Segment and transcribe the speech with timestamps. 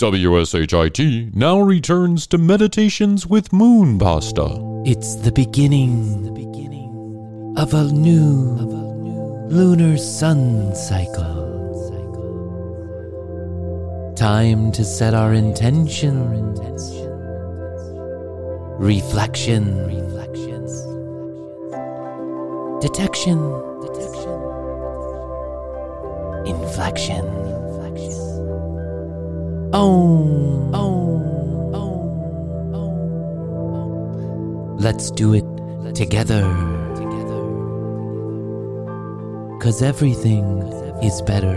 [0.00, 4.46] WSHIT now returns to Meditations with Moon Pasta.
[4.86, 6.24] It's the beginning,
[7.58, 8.56] of a new,
[9.50, 11.36] lunar sun cycle.
[14.16, 16.58] Time to set our intentions.
[18.78, 19.86] Reflection.
[22.80, 23.38] Detection.
[26.46, 27.59] Inflection.
[29.72, 31.70] Oh, oh,
[32.74, 32.86] oh,
[34.80, 35.44] Let's do it
[35.94, 36.42] together.
[39.60, 40.58] Cause everything
[41.04, 41.54] is better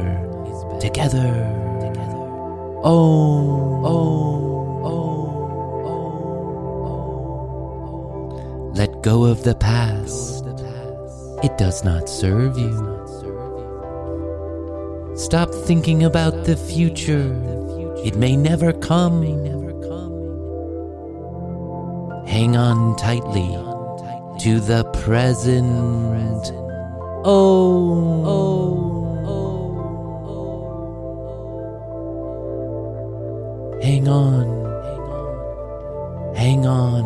[0.79, 1.33] together.
[2.83, 5.25] Oh, oh, oh,
[8.27, 8.71] oh.
[8.75, 10.45] Let go of the past.
[11.43, 12.77] It does not serve you.
[15.15, 17.62] Stop thinking about the future.
[18.03, 19.23] It may never come.
[22.27, 23.57] Hang on tightly
[24.39, 26.51] to the present.
[27.23, 28.59] Oh, oh.
[33.81, 34.63] Hang on.
[36.35, 37.05] Hang on.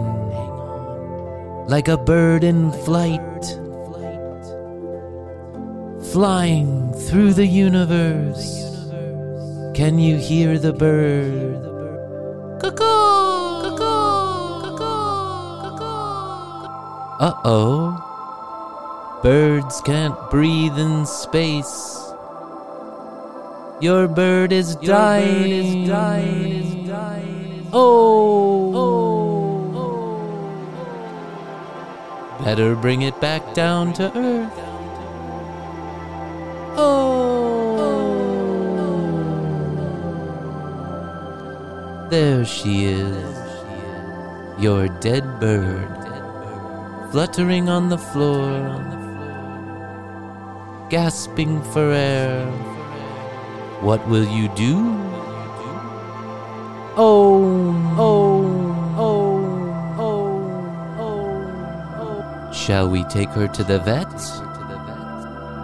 [1.68, 3.22] Like a bird in flight.
[6.12, 8.67] Flying through the universe.
[9.78, 11.62] Can you hear the bird?
[12.60, 13.62] Cuckoo!
[13.62, 14.74] Cuckoo!
[15.62, 15.86] Cuckoo!
[17.22, 19.20] Uh oh.
[19.22, 22.10] Birds can't breathe in space.
[23.80, 25.52] Your bird is dying.
[25.52, 28.74] is dying is dying Oh.
[32.44, 34.58] Better bring it back down to earth.
[36.76, 37.17] Oh.
[42.10, 43.36] There she is.
[44.58, 45.92] Your dead bird.
[47.12, 48.48] Fluttering on the floor.
[50.90, 52.50] Gasping for air.
[53.82, 54.78] What will you do?
[56.96, 61.42] Oh, oh, oh, oh, oh,
[62.00, 62.52] oh.
[62.54, 64.08] Shall we take her to the vet?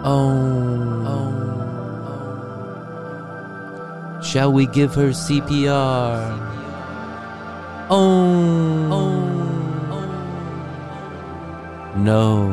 [0.04, 1.43] Oh, oh, oh.
[4.34, 6.18] Shall we give her CPR?
[7.88, 9.14] Oh, oh,
[11.96, 12.50] No.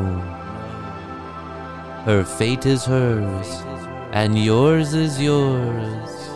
[2.04, 3.64] Her fate is hers,
[4.12, 6.30] and yours is yours.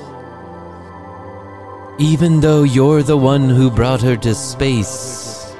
[2.00, 5.54] Even though you're the one who brought her to space,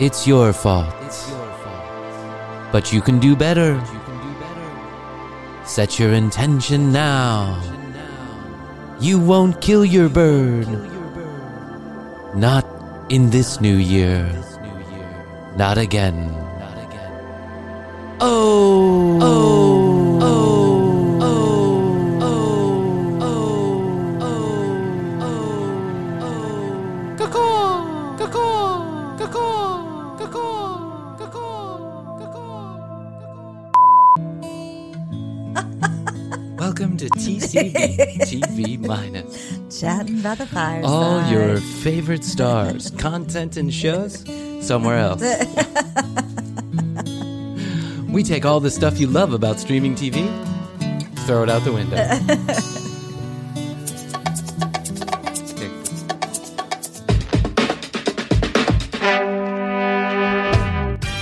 [0.00, 0.92] it's your fault.
[2.72, 3.80] But you can do better.
[5.64, 7.83] Set your intention now.
[9.04, 10.64] You won't kill your bird.
[12.34, 12.64] Not
[13.10, 14.24] in this new year.
[15.58, 16.43] Not again.
[40.24, 40.90] By the fireside.
[40.90, 44.24] All your favorite stars, content, and shows
[44.66, 45.20] somewhere else.
[48.08, 50.26] we take all the stuff you love about streaming TV,
[51.26, 51.96] throw it out the window.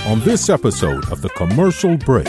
[0.09, 2.27] On this episode of The Commercial Break,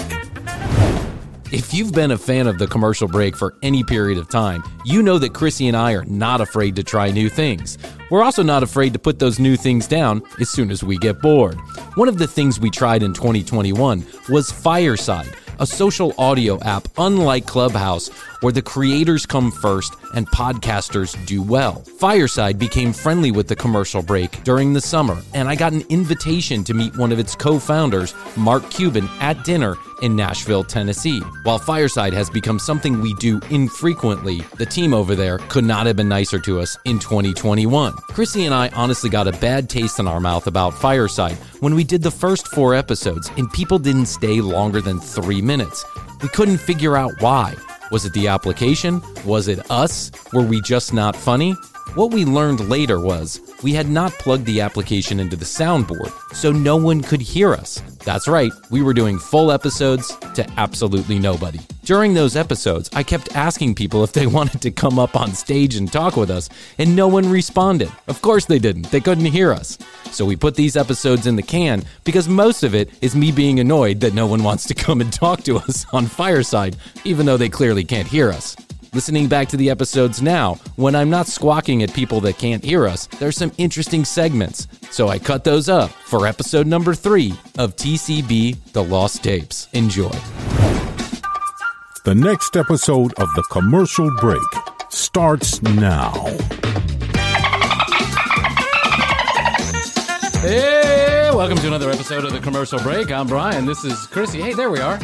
[1.55, 5.05] If you've been a fan of the commercial break for any period of time, you
[5.05, 7.79] know that Krissy and I are not afraid to try new things.
[8.11, 11.23] We're also not afraid to put those new things down as soon as we get
[11.23, 11.55] bored.
[11.95, 17.47] One of the things we tried in 2021 was Fireside, a social audio app unlike
[17.47, 18.11] Clubhouse,
[18.45, 21.83] where the creators come first and podcasters do well.
[21.99, 26.63] Fireside became friendly with the commercial break during the summer, and I got an invitation
[26.65, 31.21] to meet one of its co founders, Mark Cuban, at dinner in Nashville, Tennessee.
[31.45, 35.97] While Fireside has become something we do infrequently, the team over there could not have
[35.97, 37.95] been nicer to us in 2021.
[37.95, 41.83] Krissy and I honestly got a bad taste in our mouth about Fireside when we
[41.83, 45.83] did the first four episodes and people didn't stay longer than three minutes.
[46.23, 47.55] We couldn't figure out why.
[47.95, 49.01] Was it the application?
[49.25, 50.11] Was it us?
[50.33, 51.55] Were we just not funny?
[51.93, 56.51] What we learned later was we had not plugged the application into the soundboard, so
[56.51, 57.81] no one could hear us.
[58.05, 61.61] That's right, we were doing full episodes to absolutely nobody.
[61.85, 65.77] During those episodes, I kept asking people if they wanted to come up on stage
[65.77, 66.49] and talk with us,
[66.79, 67.93] and no one responded.
[68.09, 69.79] Of course they didn't, they couldn't hear us.
[70.11, 73.61] So we put these episodes in the can because most of it is me being
[73.61, 77.37] annoyed that no one wants to come and talk to us on Fireside, even though
[77.37, 78.57] they clearly can't hear us.
[78.95, 82.87] Listening back to the episodes now, when I'm not squawking at people that can't hear
[82.87, 84.69] us, there's some interesting segments.
[84.93, 89.67] So I cut those up for episode number three of TCB The Lost Tapes.
[89.73, 90.13] Enjoy.
[92.05, 94.41] The next episode of The Commercial Break
[94.91, 96.13] starts now.
[100.41, 103.11] Hey, welcome to another episode of The Commercial Break.
[103.11, 103.67] I'm Bryan.
[103.67, 104.41] This is Krissy.
[104.41, 105.01] Hey, there we are.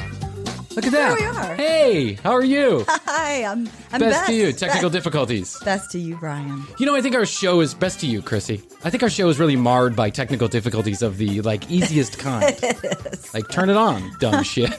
[0.77, 1.19] Look at that.
[1.19, 1.55] There we are.
[1.57, 2.85] Hey, how are you?
[2.89, 4.53] Hi, I'm, I'm best, best, to you.
[4.53, 5.59] Technical Best, difficulties.
[5.65, 6.63] best to you, Bryan.
[6.79, 8.63] You know, I think our show is best to you, Krissy.
[8.85, 12.57] I think our show is really marred by technical difficulties of the like easiest kind.
[13.33, 14.73] Like turn it on, dumb shit.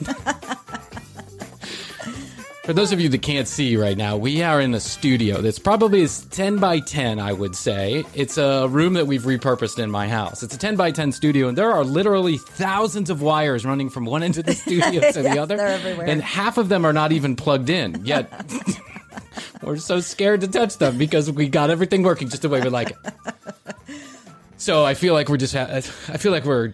[2.64, 5.58] For those of you that can't see right now, we are in a studio that's
[5.58, 8.04] probably is 10 by 10, I would say.
[8.14, 10.44] It's a room that we've repurposed in my house.
[10.44, 14.06] It's a 10 by 10 studio, and there are literally thousands of wires running from
[14.06, 15.58] one end of the studio to the Yes, other.
[15.58, 16.08] they're everywhere.
[16.08, 18.32] And half of them are not even plugged in yet.
[19.64, 22.70] We're so scared to touch them because we got everything working just the way we
[22.70, 23.96] like it.
[24.58, 25.54] So I feel like we're just.
[25.56, 25.82] Ha- I
[26.18, 26.74] feel like we're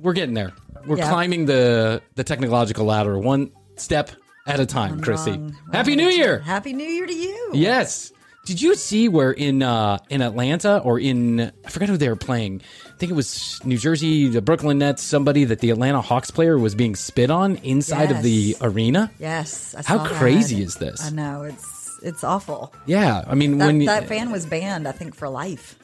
[0.00, 0.52] we're getting there.
[0.86, 1.08] We're Yeah.
[1.10, 4.10] climbing the the technological ladder one step
[4.48, 5.36] at a time, Krissy.
[5.36, 6.08] Wrong- Happy New.
[6.08, 6.38] Year!
[6.40, 7.50] Happy New Year to you.
[7.54, 8.12] Yes.
[8.46, 12.16] Did you see where in uh, in Atlanta or in I forgot who they were
[12.16, 12.62] playing?
[12.86, 15.02] I think it was New Jersey, the Brooklyn Nets.
[15.02, 19.10] Somebody that the Atlanta Hawks player was being spit on inside of the arena.
[19.18, 19.74] Yes.
[19.74, 21.04] I How crazy is this?
[21.04, 22.72] I know it's it's awful.
[22.86, 25.78] Yeah, I mean That, when that fan was banned, I think, for life.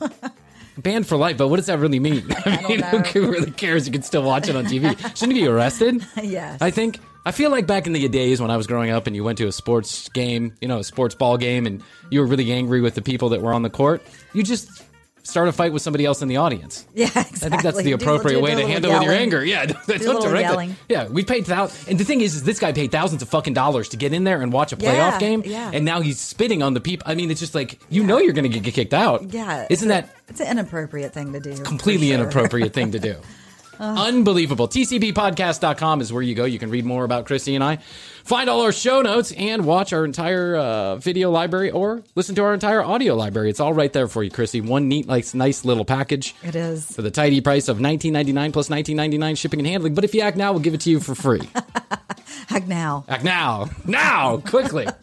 [0.78, 2.24] banned for life, but what does that really mean?
[2.44, 2.98] I, don't mean, know.
[2.98, 3.86] who really cares?
[3.86, 4.98] You can still watch it on TV.
[5.16, 6.04] Shouldn't he be arrested?
[6.20, 6.60] Yes.
[6.60, 6.98] I think.
[7.28, 9.36] I feel like back in the days when I was growing up and you went
[9.38, 12.80] to a sports game, you know, a sports ball game, and you were really angry
[12.80, 14.02] with the people that were on the court,
[14.32, 14.82] you just
[15.24, 16.86] start a fight with somebody else in the audience.
[16.94, 17.46] Yeah, exactly.
[17.46, 19.44] I think that's the Do- appropriate do way to handle with your anger.
[19.44, 20.50] Yeah, that's a little direct it.
[20.52, 20.76] yelling.
[20.88, 23.52] Yeah, we paid thousands, and the thing is, is this guy paid thousands of fucking
[23.52, 25.70] dollars to get in there and watch a playoff Yeah, game, yeah.
[25.74, 27.04] and now he's spitting on the people.
[27.08, 29.34] I mean, it's just like you know you're going to get kicked out.
[29.34, 29.66] Yeah.
[29.68, 31.54] isn't it's a- that It's an inappropriate thing to do.
[31.62, 32.14] completely sure.
[32.20, 33.16] inappropriate thing to do.
[33.78, 34.68] Unbelievable.
[34.68, 36.44] TCBpodcast.com is where you go.
[36.44, 37.76] You can read more about Krissy and I,
[38.24, 42.42] find all our show notes, and watch our entire uh, video library or listen to
[42.42, 43.50] our entire audio library.
[43.50, 44.66] It's all right there for you, Krissy.
[44.66, 46.90] One neat, like, nice little package It is.
[46.94, 49.94] for the tidy price of $19.99 plus $19.99 shipping and handling.
[49.94, 51.48] But if you act now, we'll give it to you for free.
[52.50, 53.04] act now.
[53.08, 54.86] Act now, now, quickly.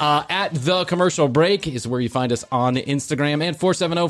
[0.00, 4.06] Uh, at the commercial break is where you find us on Instagram and 470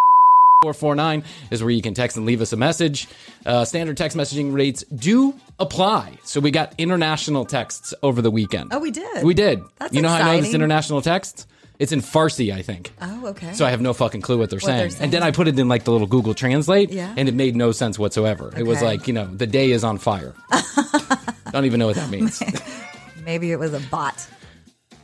[0.63, 1.23] 449
[1.53, 3.07] is where you can text and leave us a message.
[3.47, 6.19] Uh, standard text messaging rates do apply.
[6.25, 8.73] So we got international texts over the weekend.
[8.75, 9.23] Oh, we did?
[9.23, 9.63] We did.
[9.79, 11.47] That's you know how I know this international text?
[11.79, 12.91] It's in Farsi, I think.
[13.01, 13.53] Oh, okay.
[13.53, 14.91] So I have no fucking clue what they're, saying.
[14.91, 15.23] they're And then.
[15.23, 17.15] I put it in like the little Google Translate, Yeah.
[17.17, 18.53] and it made no sense whatsoever.
[18.57, 20.35] It was like, you know, the day is on fire.
[21.53, 22.43] Don't even know what that means.
[23.25, 24.27] Maybe it was a bot.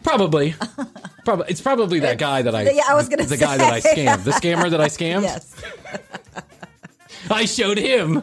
[0.04, 0.54] Probably.
[1.24, 1.46] Probably.
[1.48, 2.68] It's probably that guy that I.
[2.70, 5.22] Yeah, I was gonna the guy that I scammed, the scammer that I scammed.
[5.22, 5.54] Yes.
[7.30, 8.22] I showed him.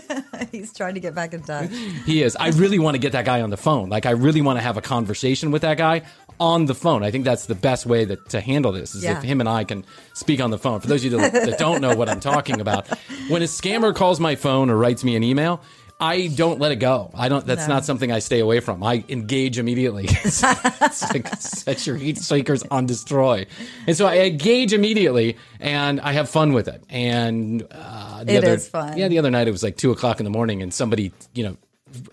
[0.50, 1.70] He's trying to get back in touch.
[2.04, 2.34] He is.
[2.34, 3.88] I really want to get that guy on the phone.
[3.88, 6.02] Like, I really want to have a conversation with that guy
[6.40, 7.04] on the phone.
[7.04, 9.16] I think that's the best way that, to handle this is Yeah.
[9.18, 9.84] if him and I can
[10.14, 10.80] speak on the phone.
[10.80, 12.88] For those of you that, that don't know what I'm talking about,
[13.28, 15.60] when a scammer calls my phone or writes me an email.
[16.02, 17.10] I don't let it go.
[17.14, 17.46] I don't.
[17.46, 17.74] That's No.
[17.74, 18.82] not something I stay away from.
[18.82, 20.06] I engage immediately.
[20.08, 23.46] it's like set your heat seekers on destroy,
[23.86, 26.82] and so I engage immediately, and I have fun with it.
[26.90, 28.98] And uh, the It other, is fun.
[28.98, 31.44] Yeah, the other night it was like two o'clock in the morning, and somebody, you
[31.44, 31.56] know,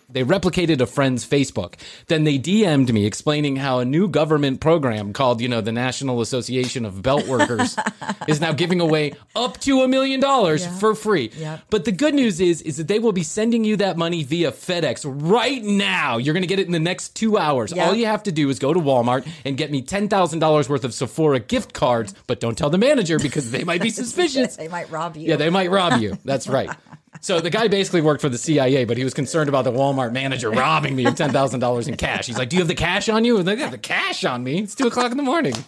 [0.10, 1.76] they replicated a friend's Facebook.
[2.08, 6.22] Then they DM'd me explaining how a new government program called, you know, the National
[6.22, 7.76] Association of Belt Workers
[8.28, 10.78] is now giving away up to a million dollars Yeah.
[10.80, 11.32] for free.
[11.38, 11.62] Yep.
[11.70, 14.52] But the good news is, is that they will be sending you that money via
[14.52, 16.18] FedEx right now.
[16.18, 17.72] You're going to get it in the next two hours.
[17.72, 17.88] Yep.
[17.88, 20.94] All you have to do is go to Walmart and get me $10,000 worth of
[20.94, 24.56] Sephora gift cards, but don't tell the manager because they might be suspicious.
[24.56, 25.28] They might rob you.
[25.30, 26.18] Yeah, they might rob you.
[26.26, 26.70] That's right.
[27.22, 30.14] So the guy basically worked for the CIA, but he was concerned about the Walmart
[30.14, 32.28] manager robbing me of ten thousand dollars in cash.
[32.28, 34.44] He's like, "Do you have the cash on you?" And they have the cash on
[34.44, 34.60] me.
[34.62, 35.54] It's two o'clock in the morning.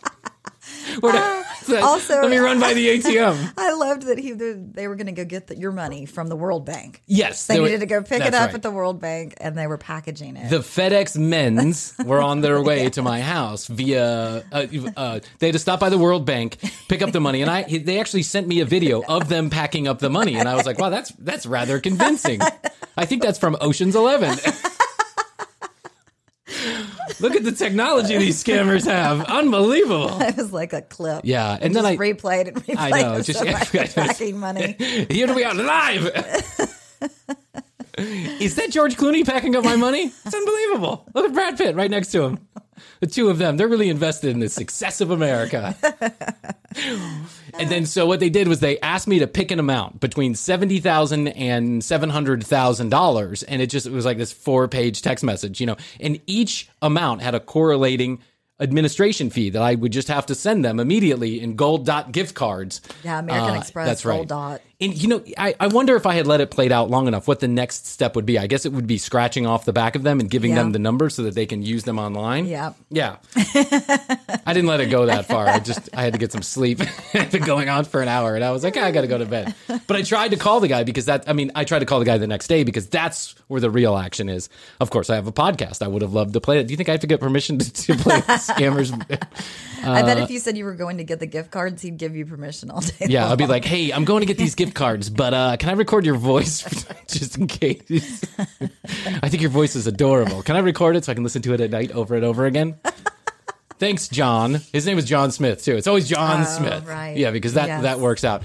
[1.01, 3.53] The- uh, also- let me run by the ATM.
[3.57, 6.35] I loved that he they were going to go get the, your money from the
[6.35, 7.01] World Bank.
[7.07, 8.55] Yes, They they were- needed to go pick it up right.
[8.55, 10.49] at the World Bank, and they were packaging it.
[10.49, 14.43] the FedEx men's were on their way to my house via.
[14.51, 14.67] Uh,
[14.97, 16.57] uh, they had to stop by the World Bank,
[16.87, 17.63] pick up the money, and I.
[17.63, 20.65] They actually sent me a video of them packing up the money, and I was
[20.65, 22.41] like, "Wow, that's that's rather convincing."
[22.97, 24.37] I think that's from Ocean's Eleven.
[27.21, 29.23] Look at the technology these scammers have.
[29.25, 30.19] Unbelievable.
[30.21, 31.21] it was like a clip.
[31.23, 32.55] Yeah, and and then just I- replayed it.
[32.55, 32.75] replayed.
[32.77, 34.75] I know, just- packing money.
[35.09, 36.05] Here we are live.
[37.97, 40.11] Is that George Clooney packing up my money?
[40.25, 41.05] It's unbelievable.
[41.13, 42.39] Look at Brad Pitt right next to him.
[42.99, 45.75] The two of them, they're really invested in the success of America.
[46.75, 50.35] And then, so what they did was they asked me to pick an amount between
[50.35, 55.01] seventy thousand and seven hundred thousand dollars, and it just it was like this four-page
[55.01, 55.77] text message, you know.
[55.99, 58.19] And each amount had a correlating
[58.59, 62.35] administration fee that I would just have to send them immediately in gold dot gift
[62.35, 62.79] cards.
[63.03, 64.27] Yeah, American Uh, Express, That's Gold right.
[64.27, 64.61] Dot.
[64.81, 67.27] And you know, I, I wonder if I had let it played out long enough,
[67.27, 68.39] what the next step would be.
[68.39, 70.57] I guess it would be scratching off the back of them and giving Yeah.
[70.57, 72.47] them the numbers so that they can use them online.
[72.47, 72.73] Yeah.
[72.89, 73.17] Yeah.
[73.35, 75.47] I didn't let it go that far.
[75.47, 76.79] I just I had to get some sleep.
[76.81, 79.01] it had been going on for an hour, and I was like, "Ah, I got
[79.01, 79.53] to go to bed.
[79.67, 81.29] But I tried to call the guy because that.
[81.29, 83.69] I mean, I tried to call the guy the next day because that's where the
[83.69, 84.49] real action is.
[84.79, 85.83] Of course, I have a podcast.
[85.83, 86.65] I would have loved to play it.
[86.67, 88.91] Do you think I have to get permission to, to play scammers?
[89.83, 92.15] I bet if you said you were going to get the gift cards, he'd give
[92.15, 92.93] you permission all day.
[93.05, 95.57] Uh, Yeah, I'll be like, hey, I'm going to get these gift cards, but uh,
[95.57, 96.63] can I record your voice
[97.07, 98.23] just in case?
[99.21, 100.41] I think your voice is adorable.
[100.43, 102.45] Can I record it so I can listen to it at night over and over
[102.45, 102.75] again?
[103.79, 104.61] Thanks, John.
[104.71, 105.75] His name is John Smith too.
[105.75, 106.85] It's always John Oh, Smith.
[106.87, 107.17] right.
[107.17, 107.81] Yeah, because that Yes.
[107.83, 108.43] that works out.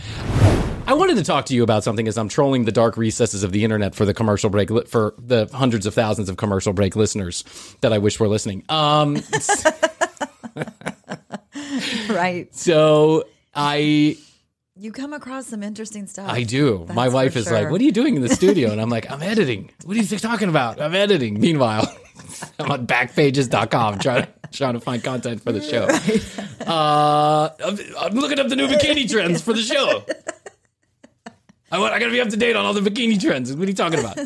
[0.89, 3.51] I wanted to talk to you about something as I'm trolling the dark recesses of
[3.53, 6.95] the internet for the commercial break li- for the hundreds of thousands of commercial break
[6.97, 7.43] listeners
[7.81, 8.63] that I wish were listening.
[8.69, 9.17] Um,
[12.17, 12.55] right.
[12.55, 14.17] so I
[14.77, 16.29] You come across some interesting stuff.
[16.31, 16.85] I do.
[16.87, 19.11] That's My wife is like, "What are you doing in the studio?" And I'm like,
[19.11, 20.81] "I'm editing." What are you talking about?
[20.81, 21.41] I'm editing.
[21.41, 21.87] Meanwhile,
[22.59, 25.85] I'm on backpages.com trying to trying to find content for the show.
[26.67, 30.05] Uh, I'm, I'm looking up the new bikini trends for the show.
[31.71, 31.95] I want.
[31.95, 33.55] I gotta be up to date on all the bikini trends.
[33.55, 34.19] What are you talking about?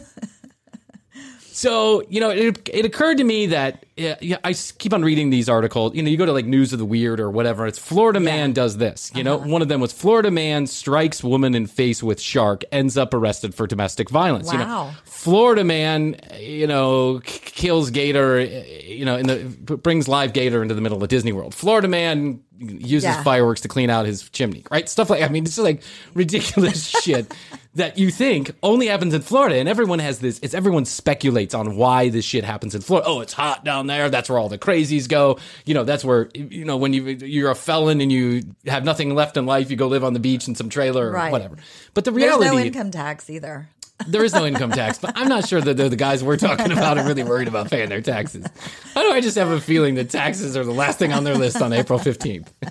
[1.52, 5.30] So you know, it, it occurred to me that yeah, yeah, I keep on reading
[5.30, 5.94] these articles.
[5.94, 7.66] You know, you go to like News of the Weird or whatever.
[7.66, 9.12] It's Florida man does this.
[9.14, 12.96] You know, one of them was Florida man strikes woman in face with shark, ends
[12.96, 14.50] up arrested for domestic violence.
[14.52, 14.90] You know, Wow.
[15.04, 18.38] Florida man, you know, k- kills gator.
[18.40, 18.44] uh,
[18.84, 21.54] You know, in the brings live gator into the middle of Disney World.
[21.54, 23.22] Florida man uses Yeah.
[23.22, 24.64] fireworks to clean out his chimney.
[24.70, 25.82] Right, stuff like I mean, it's just like
[26.14, 27.32] ridiculous shit
[27.76, 30.38] that you think only happens in Florida, and everyone has this.
[30.42, 33.08] It's everyone speculates on why this shit happens in Florida.
[33.08, 34.08] Oh, it's hot down there.
[34.08, 35.38] That's where all the crazies go.
[35.66, 39.14] You know, that's where you know when you you're a felon and you have nothing
[39.14, 41.56] left in life, you go live on the beach in some trailer or whatever.
[41.92, 43.68] But the There's reality, no income tax either.
[44.06, 46.96] there is no income tax, but I'm not sure that the, guys we're talking about
[46.96, 48.46] are really worried about paying their taxes.
[48.94, 51.34] Why do I just have a feeling that taxes are the last thing on their
[51.34, 52.48] list on April 15th?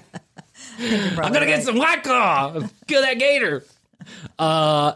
[0.79, 2.59] I'm gonna get some white claw.
[2.87, 3.63] Kill that gator.
[4.39, 4.93] Uh,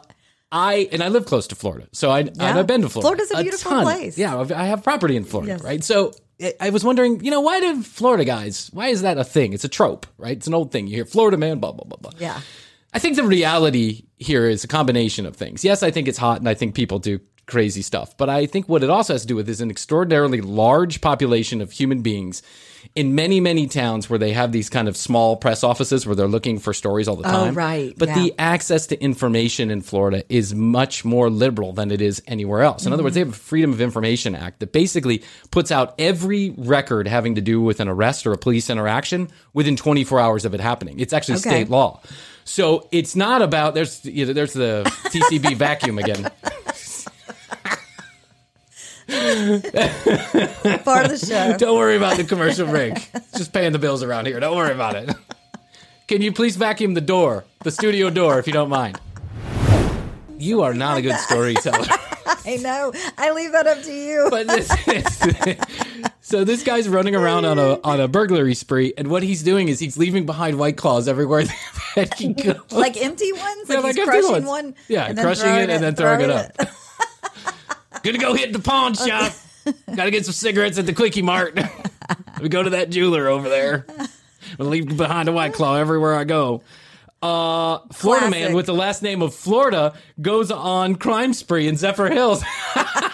[0.53, 3.25] I and I live close to Florida, so I and I've been to Florida.
[3.25, 3.83] Florida's a beautiful ton.
[3.83, 4.17] place.
[4.17, 5.63] Yeah, I've- I have property in Florida, Yes.
[5.63, 5.83] right?
[5.83, 8.69] So I- I was wondering, you know, why do Florida guys?
[8.71, 9.53] Why is that a thing?
[9.53, 10.37] It's a trope, right?
[10.37, 10.85] It's an old thing.
[10.87, 12.11] You hear Florida man, blah blah blah blah.
[12.19, 12.39] Yeah.
[12.93, 15.63] I think the reality here is a combination of things.
[15.63, 18.69] Yes, I think it's hot and I think people do crazy stuff, but I think
[18.69, 22.43] what it also has to do with is an extraordinarily large population of human beings
[22.95, 26.27] in many, many towns where they have these kind of small press offices where they're
[26.27, 27.49] looking for stories all the oh, time.
[27.49, 28.15] Oh, right, But yeah.
[28.15, 32.85] the access to information in Florida is much more liberal than it is anywhere else.
[32.85, 33.31] In other words, they mm-hmm.
[33.31, 37.61] have a Freedom of Information Act that basically puts out every record having to do
[37.61, 40.99] with an arrest or a police interaction within 24 hours of it happening.
[40.99, 41.49] It's actually Okay.
[41.49, 42.01] state law.
[42.45, 46.29] So it's not about there's you know, there's the TCB vacuum again.
[50.83, 51.57] Part of the show.
[51.57, 53.09] Don't worry about the commercial break.
[53.35, 54.39] Just paying the bills around here.
[54.39, 55.09] Don't worry about it.
[56.07, 58.99] Can you please vacuum the door, the studio door, if you don't mind?
[60.37, 61.85] You are not a good storyteller.
[62.45, 62.91] I know.
[63.17, 64.27] I leave that up to you.
[64.29, 64.67] but this
[66.21, 69.69] so this guy's running around on a on a burglary spree, and what he's doing
[69.69, 71.43] is he's leaving behind white claws everywhere
[71.95, 72.59] that he goes.
[72.71, 73.69] like empty ones?
[73.69, 74.45] Yeah, Like, like he's crushing ones.
[74.45, 74.75] one?
[74.89, 76.51] Yeah, crushing it and then throwing it up.
[78.03, 79.33] Gonna go hit the pawn shop.
[79.95, 81.57] Gotta get some cigarettes at the Quickie Mart.
[82.41, 83.85] we go to that jeweler over there.
[84.59, 86.61] I leave behind a white claw everywhere I go.
[87.21, 92.43] Uh, Florida man with the last name of Florida goes on crime spree in Zephyrhills.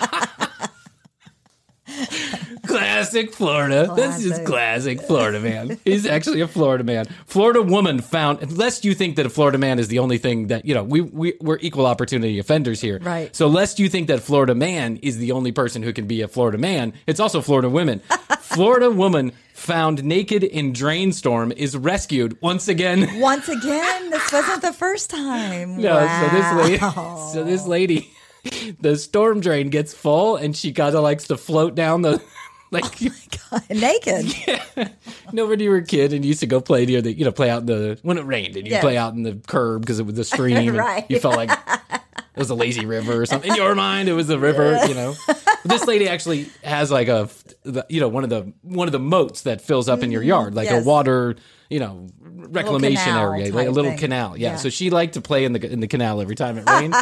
[2.70, 3.92] Classic Florida.
[3.96, 4.46] This is Classic.
[4.46, 5.80] classic Florida man.
[5.84, 7.06] He's actually a Florida man.
[7.26, 10.66] Florida woman found, lest you think that a Florida man is the only thing that,
[10.66, 13.00] you know, we, we, we're equal opportunity offenders here.
[13.02, 13.36] Right.
[13.36, 16.28] So lest you think that Florida man is the only person who can be a
[16.28, 18.00] Florida man, it's also Florida women.
[18.40, 23.20] Florida woman found naked in drain storm is rescued once again.
[23.20, 25.82] Once again, this wasn't the first time.
[25.82, 27.30] No, so this lady, Wow.
[27.34, 28.10] so this lady,
[28.80, 32.22] the storm drain gets full and she kind of likes to float down the,
[32.72, 32.86] like,
[33.70, 34.34] naked.
[35.32, 37.24] No, when you were a kid and you used to go play near the, you
[37.24, 38.82] know, play out in the when it rained and you Yes.
[38.82, 40.58] play out in the curb because it was the stream.
[40.70, 41.06] and Right.
[41.08, 42.02] You felt like it
[42.36, 43.52] was a lazy river or something.
[43.52, 44.80] In your mind, it was a river.
[44.88, 45.14] You know,
[45.66, 47.30] this lady actually has like a,
[47.64, 50.24] the- you know, one of the one of the moats that fills up in your
[50.24, 50.84] yard, like Yes.
[50.84, 51.36] a water,
[51.70, 54.00] you know, reclamation area, like a little thing.
[54.00, 54.36] canal.
[54.36, 54.52] Yeah.
[54.52, 54.56] Yeah.
[54.56, 56.96] So she liked to play in the in the canal every time it rained.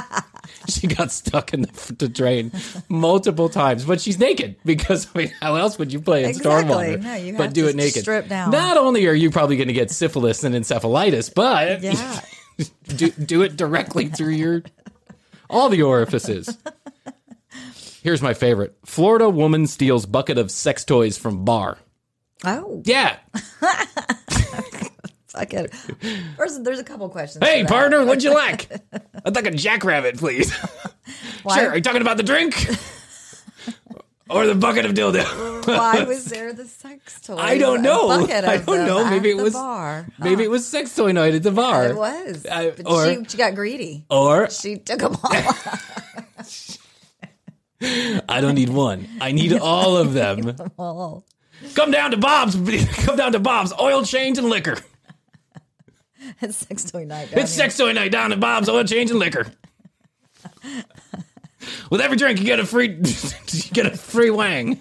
[0.70, 2.52] she got stuck in the, the drain
[2.90, 6.74] multiple times, but she's naked because I mean, how else would you play in Exactly.
[6.74, 7.02] stormwater?
[7.04, 8.02] No, you but do it naked.
[8.02, 8.52] strip down.
[8.52, 12.22] Not only are you probably going to get syphilis and encephalitis, but Yeah.
[12.88, 14.64] do, do it directly through your
[15.50, 16.58] all the orifices.
[18.04, 21.78] Here's my favorite: Florida woman steals bucket of sex toys from bar.
[22.46, 23.18] Oh, Yeah.
[25.38, 25.74] fuck it.
[26.38, 27.46] First, there's a couple questions.
[27.46, 28.68] Hey, partner, what'd you like?
[29.26, 30.52] I'd like a jackrabbit, please.
[31.44, 31.70] Why, Sure.
[31.70, 32.56] Are you talking about the drink?
[34.30, 35.24] or the bucket of dildo?
[35.68, 37.36] why was there the sex toy?
[37.38, 38.10] I don't know.
[38.10, 39.10] I don't know.
[39.10, 40.06] Maybe it was bar.
[40.20, 41.88] maybe it was sex toy night at the bar.
[41.90, 42.46] It was.
[42.46, 44.06] I- but or- she, she got greedy.
[44.10, 45.32] Or She took them all.
[47.82, 49.08] I don't need one.
[49.22, 50.56] I need all of them.
[50.80, 51.24] all.
[51.76, 52.56] Come down to Bob's.
[53.06, 53.74] Come down to Bob's.
[53.80, 54.78] Oil change and liquor.
[56.42, 57.32] It's sex toy night.
[57.32, 57.64] down It's here.
[57.66, 58.70] sex toy night down at Bob's.
[58.70, 59.48] Oil change and liquor.
[61.90, 62.90] With every drink, you get a free.
[63.52, 64.80] you get a free wang.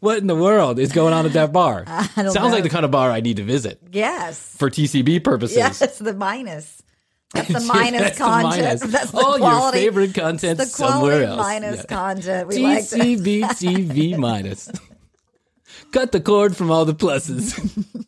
[0.00, 1.84] What in the world is going on at that bar?
[1.86, 2.48] don't Sounds know.
[2.48, 4.56] like the kind of bar I need to visit Yes.
[4.58, 5.56] for TCB purposes.
[5.56, 6.82] Yes, the minus.
[7.32, 8.64] That's the minus That's the content.
[8.64, 8.80] minus.
[8.82, 9.78] That's the All your quality.
[9.78, 11.38] favorite content the quality somewhere else.
[11.38, 11.84] minus Yeah.
[11.96, 12.48] content.
[12.48, 12.84] We like.
[12.84, 14.70] TCB TV minus.
[15.92, 17.54] Cut the cord from all the pluses.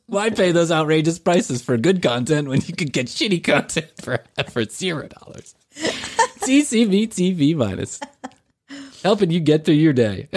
[0.07, 4.25] Why pay those outrageous prices for good content when you could get shitty content for
[4.51, 5.55] for zero dollars?
[5.75, 8.01] TCB TV minus,
[9.03, 10.29] helping you get through your day.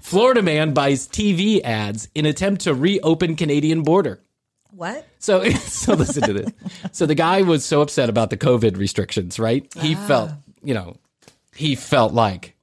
[0.00, 4.20] Florida man buys TV ads in attempt to reopen Canadian border.
[4.70, 5.06] What?
[5.18, 6.50] So, so listen to this.
[6.92, 9.66] So the guy was so upset about the COVID restrictions, right?
[9.80, 10.06] He Ah.
[10.06, 10.30] felt,
[10.62, 10.96] you know,
[11.54, 12.54] he felt like.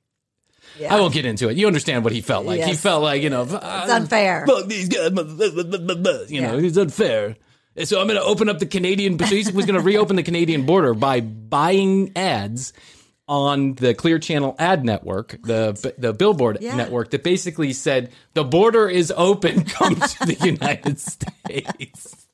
[0.79, 0.93] Yeah.
[0.95, 1.57] I won't get into it.
[1.57, 2.61] You understand what he felt like.
[2.61, 4.45] He felt like, you know, It's ah, unfair.
[4.45, 5.11] Fuck these guys,
[6.29, 7.35] you know, it's unfair.
[7.75, 9.19] And So I'm going to open up the Canadian.
[9.19, 12.73] So he was going to reopen the Canadian border by buying ads
[13.27, 16.75] on the Clear Channel ad network, the the Billboard Yeah.
[16.75, 19.63] network, that basically said the border is open.
[19.65, 22.24] Come to the United States.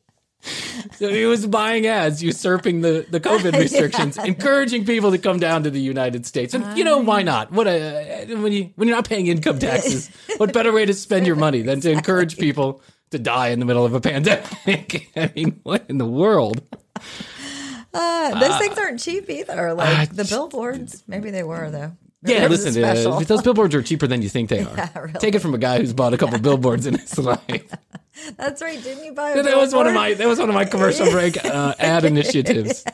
[0.94, 5.64] So he was buying ads, usurping the, the COVID restrictions, encouraging people to come down
[5.64, 6.54] to the United States.
[6.54, 7.52] And you know why not?
[7.52, 11.28] What a when you when you're not paying income taxes, what better way to spend
[11.28, 15.10] your money than to encourage people to die in the middle of a pandemic?
[15.16, 16.62] I mean, what in the world?
[17.94, 19.74] Uh, those things aren't cheap either.
[19.74, 21.04] Like Ah, the billboards.
[21.08, 21.92] Maybe they were though.
[22.24, 24.76] Yeah, there was a listen, uh, those billboards are cheaper than you think they are.
[24.78, 25.14] Yeah, really.
[25.14, 27.64] Take it from a guy who's bought a couple billboards in his life.
[28.38, 28.82] That's right.
[28.84, 29.32] Didn't you buy?
[29.32, 32.06] A that was one of my that was one of my commercial break uh, ad
[32.06, 32.86] initiatives.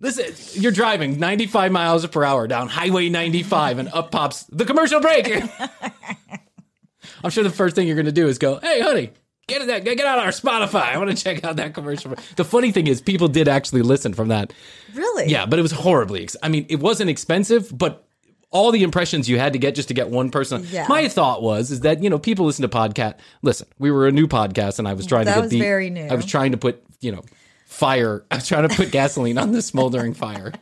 [0.00, 5.00] Listen, you're driving 95 miles per hour down Highway 95, and up pops the commercial
[5.00, 5.28] break.
[7.24, 9.10] I'm sure the first thing you're going to do is go, "Hey, honey,
[9.48, 10.92] get that, get out our Spotify.
[10.94, 14.14] I want to check out that commercial." The funny thing is, people did actually listen
[14.14, 14.52] from that.
[14.94, 15.26] Really?
[15.28, 16.22] Yeah, but it was horribly.
[16.22, 18.04] Ex- I mean, it wasn't expensive, but
[18.50, 20.66] all the impressions you had to get just to get one person.
[20.70, 20.86] Yeah.
[20.88, 23.14] My thought was is that you know people listen to podcast.
[23.42, 25.60] Listen, we were a new podcast, and I was trying That to get was the.
[25.60, 26.06] very new.
[26.06, 27.22] I was trying to put you know
[27.68, 28.24] fire.
[28.30, 30.52] I was trying to put gasoline on the smoldering fire.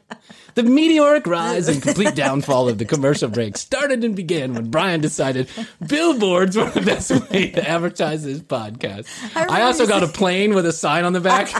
[0.54, 5.00] The meteoric rise and complete downfall of the commercial break started and began when Bryan
[5.00, 5.48] decided
[5.86, 9.06] billboards were the best way to advertise his podcast.
[9.36, 11.52] I, remember also got a plane with a sign on the back,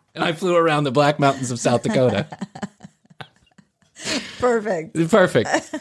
[0.14, 2.26] and I flew around the Black Mountains of South Dakota.
[4.38, 5.10] Perfect.
[5.10, 5.74] Perfect.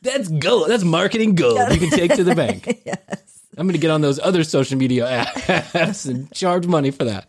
[0.00, 0.68] That's gold.
[0.68, 1.60] That's marketing gold.
[1.72, 2.80] You can take to the bank.
[2.86, 3.42] yes.
[3.56, 7.26] I'm going to get on those other social media apps and charge money for that.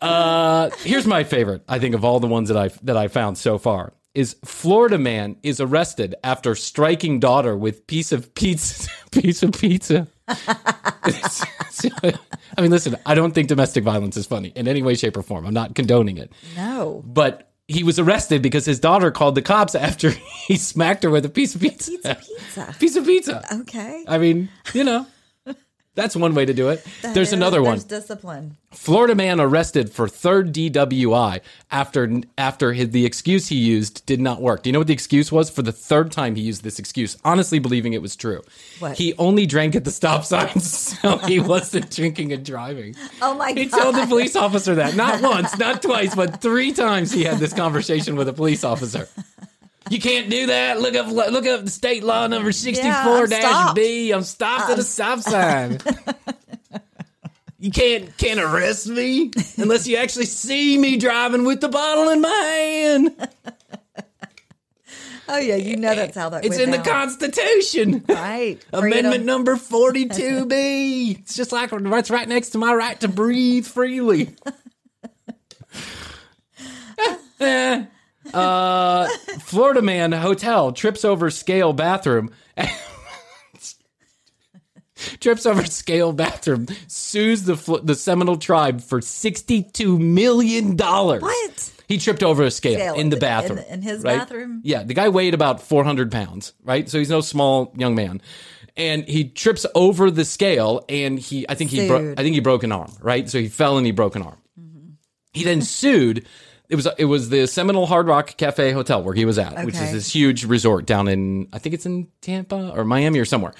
[0.00, 1.62] Uh, here's my favorite.
[1.68, 4.98] I think of all the ones that I that I found so far is Florida
[4.98, 8.90] man is arrested after striking daughter with piece of pizza.
[9.12, 10.06] Piece of pizza.
[10.28, 12.12] I
[12.58, 12.96] mean, listen.
[13.06, 15.46] I don't think domestic violence is funny in any way, shape, or form.
[15.46, 16.30] I'm not condoning it.
[16.56, 17.02] No.
[17.06, 20.10] But he was arrested because his daughter called the cops after
[20.46, 21.92] he smacked her with a piece of pizza.
[21.92, 22.74] Pizza, pizza.
[22.78, 23.42] piece of pizza.
[23.60, 24.04] Okay.
[24.06, 25.06] I mean, you know,
[25.98, 26.86] that's one way to do it.
[27.02, 27.72] There's another one.
[27.72, 28.56] There's discipline.
[28.70, 31.40] Florida man arrested for third DWI
[31.72, 34.62] after after his, the excuse he used did not work.
[34.62, 35.50] Do you know what the excuse was?
[35.50, 38.42] For the third time he used this excuse, honestly believing it was true.
[38.78, 38.96] What?
[38.96, 40.70] He only drank at the stop signs,
[41.02, 42.94] so he wasn't drinking and driving.
[43.20, 43.58] Oh my god.
[43.58, 43.82] He god.
[43.82, 47.52] told the police officer that not once, not twice, but three times he had this
[47.52, 49.08] conversation with a police officer.
[49.90, 50.80] You can't do that.
[50.80, 54.10] Look up, look up the state law number sixty-four dash B.
[54.12, 55.78] I'm stopped at a stop sign.
[57.58, 62.20] you can't can't arrest me unless you actually see me driving with the bottle in
[62.20, 63.28] my hand.
[65.30, 66.42] Oh yeah, you know that's how that.
[66.42, 66.56] Works.
[66.56, 66.78] It's in the.
[66.78, 68.02] Constitution.
[68.08, 68.64] Right.
[68.72, 71.18] Amendment number 42B.
[71.20, 74.34] It's just like it's right next to my right to breathe freely.
[76.98, 77.84] Eh, eh.
[78.34, 79.08] Uh,
[79.40, 82.30] Florida man hotel trips over scale bathroom.
[85.20, 91.22] trips over scale bathroom sues the the Seminole tribe for 62 million dollars.
[91.22, 91.72] What?
[91.88, 93.58] He tripped over a scale, Scale in the in- bathroom.
[93.70, 94.18] in his right?
[94.18, 94.60] bathroom?
[94.62, 96.86] Yeah, the guy weighed about 400 pounds, right?
[96.88, 98.20] So he's no small young man.
[98.76, 102.40] And he trips over the scale and he, I think he, bro- I think he
[102.40, 103.28] broke an arm, right?
[103.28, 104.36] So he fell and he broke an arm.
[105.32, 106.26] He then sued.
[106.68, 109.74] It was, it was the Seminole Hard Rock Cafe Hotel where he was at, which
[109.76, 113.54] is this huge resort down in, I think it's in Tampa or Miami or somewhere.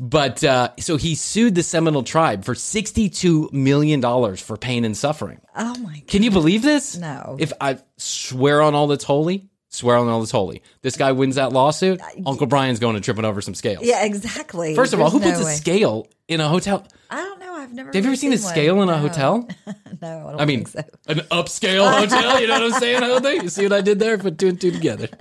[0.00, 4.02] But, uh, so he sued the Seminole tribe for $62 million
[4.36, 5.40] for pain and suffering.
[5.56, 6.06] Oh my god.
[6.08, 6.96] Can you believe this?
[6.96, 7.36] No.
[7.38, 10.62] If I swear on all that's holy, swear on all that's holy.
[10.82, 12.00] This guy wins that lawsuit.
[12.26, 13.84] Uncle Bryan's going and tripping over some scales.
[13.84, 14.74] Yeah, exactly.
[14.74, 16.86] First of all, who There's puts no a scale in a hotel?
[17.10, 17.51] I don't know.
[17.62, 17.88] I've never.
[17.88, 18.42] Have you ever really seen a one.
[18.42, 18.98] scale in a No.
[18.98, 19.48] hotel?
[20.02, 21.12] No, I don't I mean, think so.
[21.12, 22.40] an upscale hotel.
[22.40, 23.02] You know what I'm saying?
[23.04, 23.34] Jose?
[23.36, 24.18] You see what I did there?
[24.18, 25.06] Put two and two together.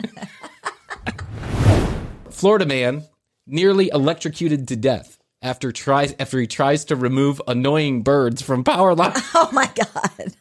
[2.32, 3.04] Florida man
[3.46, 8.96] nearly electrocuted to death after tries after he tries to remove annoying birds from power
[8.96, 9.22] lines.
[9.36, 10.34] Oh my god.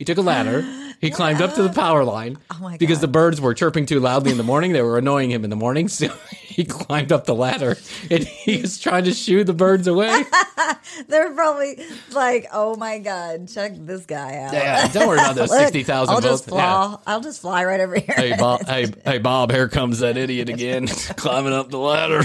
[0.00, 0.62] He took a ladder.
[0.98, 4.30] He climbed up to the power line Oh because the birds were chirping too loudly
[4.30, 4.72] in the morning.
[4.72, 5.88] They were annoying him in the morning.
[5.88, 6.08] So
[6.40, 7.76] he climbed up the ladder
[8.10, 10.24] and he was trying to shoo the birds away.
[11.08, 14.54] They're probably like, oh my god, check this guy out.
[14.54, 16.62] Yeah, don't worry about those Look, 60,000 I'll just volts.
[16.62, 16.88] Yeah.
[16.88, 16.98] fly.
[17.06, 18.14] I'll just fly right over here.
[18.16, 22.22] Hey Bob, hey, hey Bob, here comes that idiot again, climbing up the ladder.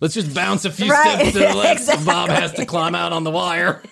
[0.00, 2.06] Let's just bounce a few Right, steps to the left exactly.
[2.06, 3.82] Bob has to climb out on the wire.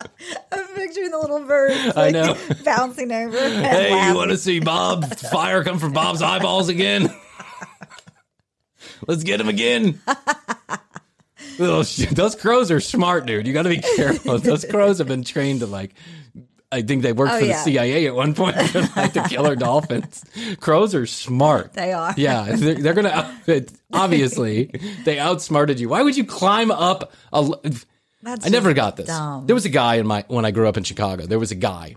[0.52, 1.96] I'm picturing the little birds.
[1.96, 2.36] I know.
[2.64, 3.38] bouncing over.
[3.38, 7.08] Hey, you want to see Bob fire come from Bob's eyeballs again?
[9.06, 10.00] Let's get him again.
[11.62, 11.82] Oh.
[11.82, 13.46] Those crows are smart, dude.
[13.46, 14.38] You got to be careful.
[14.38, 15.92] Those crows have been trained to like.
[16.72, 17.52] I think they worked Oh, for yeah.
[17.52, 18.56] the CIA at one point,
[18.96, 20.24] like the killer dolphins.
[20.60, 21.74] Crows are smart.
[21.74, 22.14] They are.
[22.16, 23.38] Yeah, they're, they're gonna.
[23.92, 24.70] Obviously,
[25.04, 25.90] they outsmarted you.
[25.90, 27.50] Why would you climb up a?
[28.22, 29.06] That's I never got this.
[29.06, 29.46] dumb.
[29.46, 31.26] There was a guy in my when I grew up in Chicago.
[31.26, 31.96] There was a guy.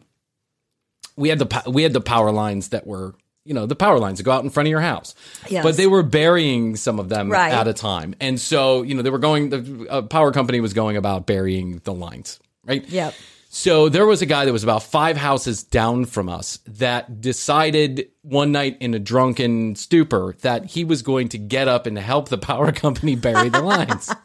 [1.15, 3.13] We had the we had the power lines that were
[3.45, 5.15] you know the power lines that go out in front of your house.
[5.49, 5.63] Yes.
[5.63, 7.51] But they were burying some of them Right.
[7.51, 9.49] at a time, and so you know they were going.
[9.49, 12.88] The uh, power company was going about burying the lines, right?
[12.88, 13.13] Yep.
[13.49, 18.09] So there was a guy that was about five houses down from us that decided
[18.23, 22.29] one night in a drunken stupor that he was going to get up and help
[22.29, 24.09] the power company bury the lines.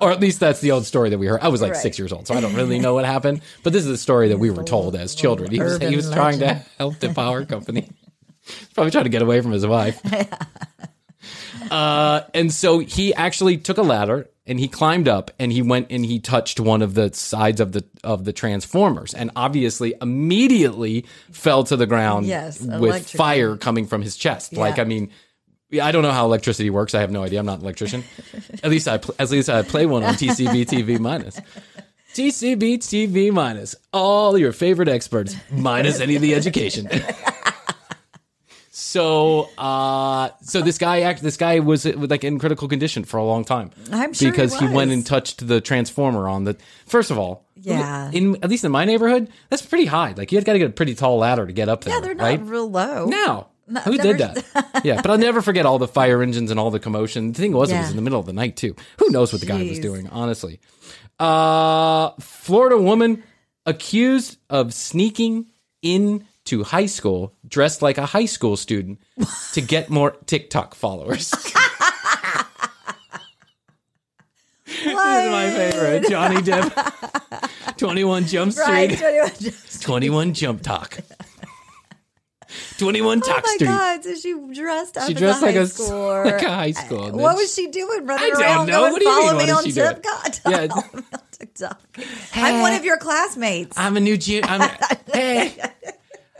[0.00, 1.40] or at least that's the old story that we heard.
[1.40, 1.80] I was like Right.
[1.82, 3.40] six years old, so I don't really know what happened.
[3.62, 5.50] But this is the story that we were told as children.
[5.50, 7.88] He was, he was trying to help the power company.
[8.44, 10.00] He's probably trying to get away from his wife.
[11.70, 15.88] Uh, and so he actually took a ladder and he climbed up and he went
[15.90, 21.04] and he touched one of the sides of the of the transformers and obviously immediately
[21.32, 23.08] fell to the ground Yes, with electric.
[23.18, 24.52] fire coming from his chest.
[24.52, 25.12] Like I mean, yeah,
[25.82, 26.94] I don't know how electricity works.
[26.94, 27.40] I have no idea.
[27.40, 28.04] I'm not an electrician.
[28.62, 31.40] at least I at least I play one on TCB TV minus.
[32.14, 36.88] TCB TV minus all your favorite experts minus any of the education.
[38.78, 43.24] So, uh, so this guy act, this guy was like in critical condition for a
[43.24, 43.70] long time.
[43.90, 46.56] I'm sure he because he, went and touched the transformer on the.
[46.86, 48.10] First of all, Yeah.
[48.12, 50.14] in at least in my neighborhood, that's pretty high.
[50.16, 51.94] Like you had got to get a pretty tall ladder to get up there.
[51.94, 52.40] Yeah, they're not right?
[52.40, 53.06] real low.
[53.06, 53.48] No.
[53.68, 54.80] No, Who never- did that?
[54.84, 57.32] yeah, but I'll never forget all the fire engines and all the commotion.
[57.32, 58.76] The thing was, it was in the middle of the night too.
[58.98, 60.08] Who knows what the guy was doing?
[60.08, 60.60] Honestly,
[61.18, 63.22] uh, Florida woman
[63.64, 65.46] accused of sneaking
[65.82, 69.00] into high school dressed like a high school student
[69.54, 71.30] to get more TikTok followers.
[74.66, 77.76] this is my favorite, Johnny Depp.
[77.78, 78.66] 21 Jump Street.
[78.66, 78.98] Right.
[78.98, 79.82] 21 Jump Street.
[79.82, 80.98] 21 Jump Talk.
[82.78, 83.66] 21 Oh Talk my Street.
[83.66, 84.04] God!
[84.04, 86.24] So she dressed up She dressed a like high a- schooler.
[86.24, 88.06] like a high school, What was she- doing?
[88.06, 88.72] Running I don't around know.
[88.80, 89.94] going, What do you follow mean, me on is she doing?
[89.94, 90.42] TikTok.
[90.48, 90.66] Yeah.
[90.68, 92.04] Follow me.
[92.36, 93.76] I'm one of your classmates.
[93.78, 94.42] I'm a new June.
[94.44, 94.70] I'm,
[95.12, 95.54] hey,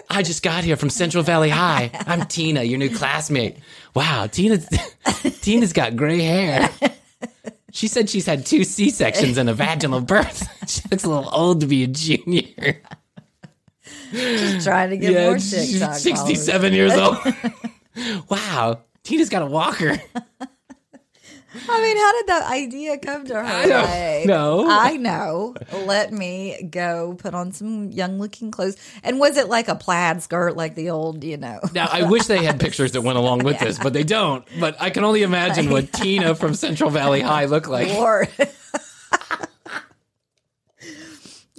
[0.09, 1.91] I just got here from Central Valley High.
[2.07, 3.57] I'm Tina, your new classmate.
[3.95, 4.67] Wow, Tina's
[5.43, 6.71] Tina's got gray hair.
[7.73, 10.49] She said she's had two C sections and a vaginal birth.
[10.71, 12.81] She looks a little old to be a junior.
[14.13, 15.95] Just trying to get more she's TikTok.
[15.95, 17.17] 67 years old.
[18.29, 20.01] wow, Tina's got a walker.
[21.69, 23.41] I mean, how did that idea come to her?
[23.41, 24.67] I don't Like, know.
[24.69, 25.55] I know.
[25.87, 28.77] Let me go put on some young looking clothes.
[29.03, 31.61] And was it like a plaid skirt, like the old, you know?
[31.73, 34.45] Now, I wish they had pictures that went along with this, but they don't.
[34.61, 37.89] But I can only imagine what Tina from Central Valley High looked like.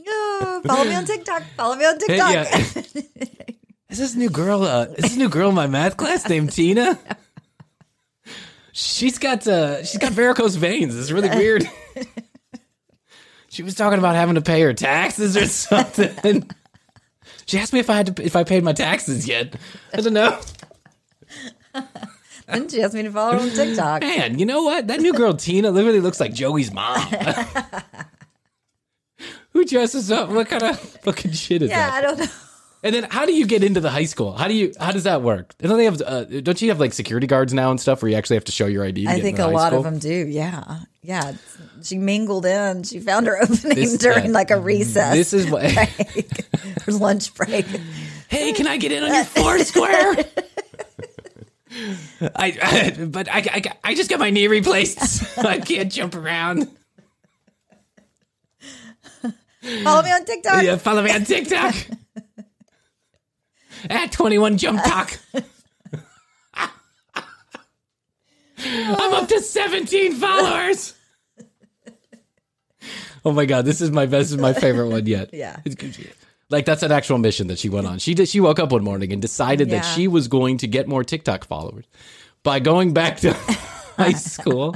[0.08, 1.43] Oh, follow me on TikTok.
[1.56, 2.34] Follow me on TikTok.
[2.34, 2.84] Yeah.
[3.89, 4.63] Is this new girl?
[4.63, 7.00] Uh, is this new girl in my math class named Tina?
[8.74, 10.93] She's got uh, she's got varicose veins.
[10.96, 11.63] It's really weird.
[13.50, 16.50] she was talking about having to pay her taxes or something.
[17.46, 19.56] She asked me if I had to if I paid my taxes yet.
[19.93, 20.38] I don't know.
[22.50, 24.02] And she asked me to follow her on TikTok.
[24.02, 24.88] Man, you know what?
[24.88, 27.08] That new girl Tina literally looks like Joey's mom.
[29.58, 30.30] Who dresses up?
[30.30, 31.91] What kind of fucking shit is Yeah, that?
[31.91, 32.32] Yeah, I don't know.
[32.84, 34.34] And then how do you get into the high school?
[34.34, 35.56] How do you how does that work?
[35.58, 38.15] Don't they have uh, don't you have like security guards now and stuff where you
[38.15, 39.06] actually have to show your ID?
[39.06, 39.80] To I think a lot school?
[39.80, 40.13] of them do.
[40.28, 40.82] Yeah.
[41.02, 41.34] Yeah.
[41.82, 42.84] She mingled in.
[42.84, 44.32] She found her opening This- during yeah.
[44.32, 45.15] like a recess.
[45.15, 45.63] This is what.
[45.74, 46.46] break,
[46.88, 47.65] or lunch break.
[48.28, 50.15] hey, can I get in on your four square?
[52.22, 55.00] I, I but I, I I just got my knee replaced.
[55.02, 56.67] so I can't jump around.
[59.84, 60.63] Follow me on TikTok.
[60.63, 61.76] Yeah, follow me on TikTok
[63.89, 65.17] at twenty one jump talk.
[68.60, 70.93] I'm up to seventeen followers.
[73.26, 75.30] Oh my god, this is my best, this is my favorite one yet.
[75.34, 75.58] Yeah.
[75.65, 75.96] It's good.
[76.50, 78.00] Like that's an actual mission that she went on.
[78.00, 78.30] She did.
[78.30, 81.43] She woke up one morning and decided that she was going to get more TikTok
[81.46, 81.86] followers
[82.43, 84.76] by going back to high school.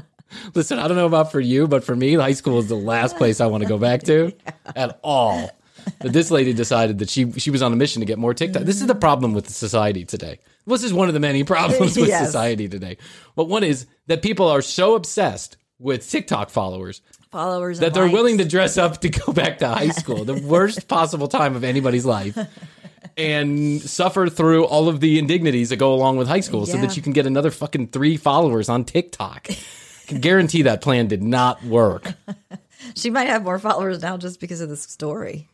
[0.56, 3.18] Listen, I don't know about for you, but for me, high school is the last
[3.18, 4.32] place I want to go back to
[4.76, 5.50] at all.
[6.00, 8.64] But this lady decided that she she was on a mission to get more TikTok.
[8.64, 10.40] This is the problem with society today.
[10.68, 12.26] This is one of the many problems with Yes.
[12.26, 12.98] society today.
[13.36, 18.14] But one is that people are so obsessed with TikTok followers Followers that they're likes.
[18.14, 21.64] willing to dress up to go back to high school, the worst possible time of
[21.64, 22.38] anybody's life,
[23.18, 26.96] and suffer through all of the indignities that go along with high school so that
[26.96, 29.48] you can get another fucking three followers on TikTok.
[30.04, 32.14] I can guarantee that plan did not work.
[32.96, 35.48] She might have more followers now just because of this story.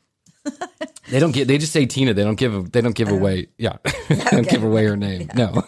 [1.10, 1.47] They don't get.
[1.47, 2.13] They just say Tina.
[2.13, 2.71] They don't give.
[2.71, 3.47] They don't give away.
[3.57, 3.77] Yeah,
[4.10, 5.29] they don't give away her name.
[5.36, 5.63] No.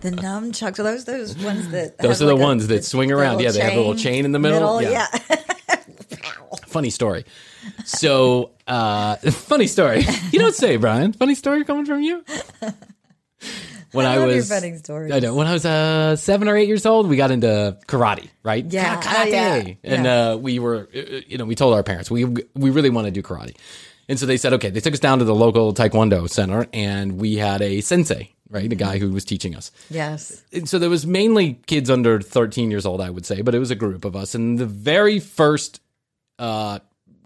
[0.00, 3.12] The nunchucks are those those ones that Those are the like a- ones that swing
[3.12, 3.36] around.
[3.36, 4.82] little Yeah, they have a little chain in the middle.
[4.82, 5.06] yeah.
[6.66, 7.24] Funny story.
[7.84, 10.04] So, uh, funny story.
[10.32, 11.12] You don't say, Bryan.
[11.12, 12.24] Funny story coming from you.
[13.92, 15.12] When I I, love your was, stories.
[15.12, 15.34] I know.
[15.34, 18.64] When I was uh, seven or eight years old, we got into karate, right?
[18.70, 19.00] Yeah.
[19.00, 19.74] Karate, Oh, yeah.
[19.84, 20.30] and Yeah.
[20.32, 23.10] uh, we were, uh, you know, we told our parents we we really want to
[23.10, 23.54] do karate,
[24.08, 27.18] And so they said, okay, they took us down to the local Taekwondo center and
[27.20, 28.68] we had a sensei, right?
[28.68, 29.70] the guy who was teaching us.
[29.90, 30.42] Yes.
[30.52, 33.58] And so there was mainly kids under 13 years old, I would say, but it
[33.58, 34.34] was a group of us.
[34.34, 35.80] And the very first
[36.38, 36.78] uh,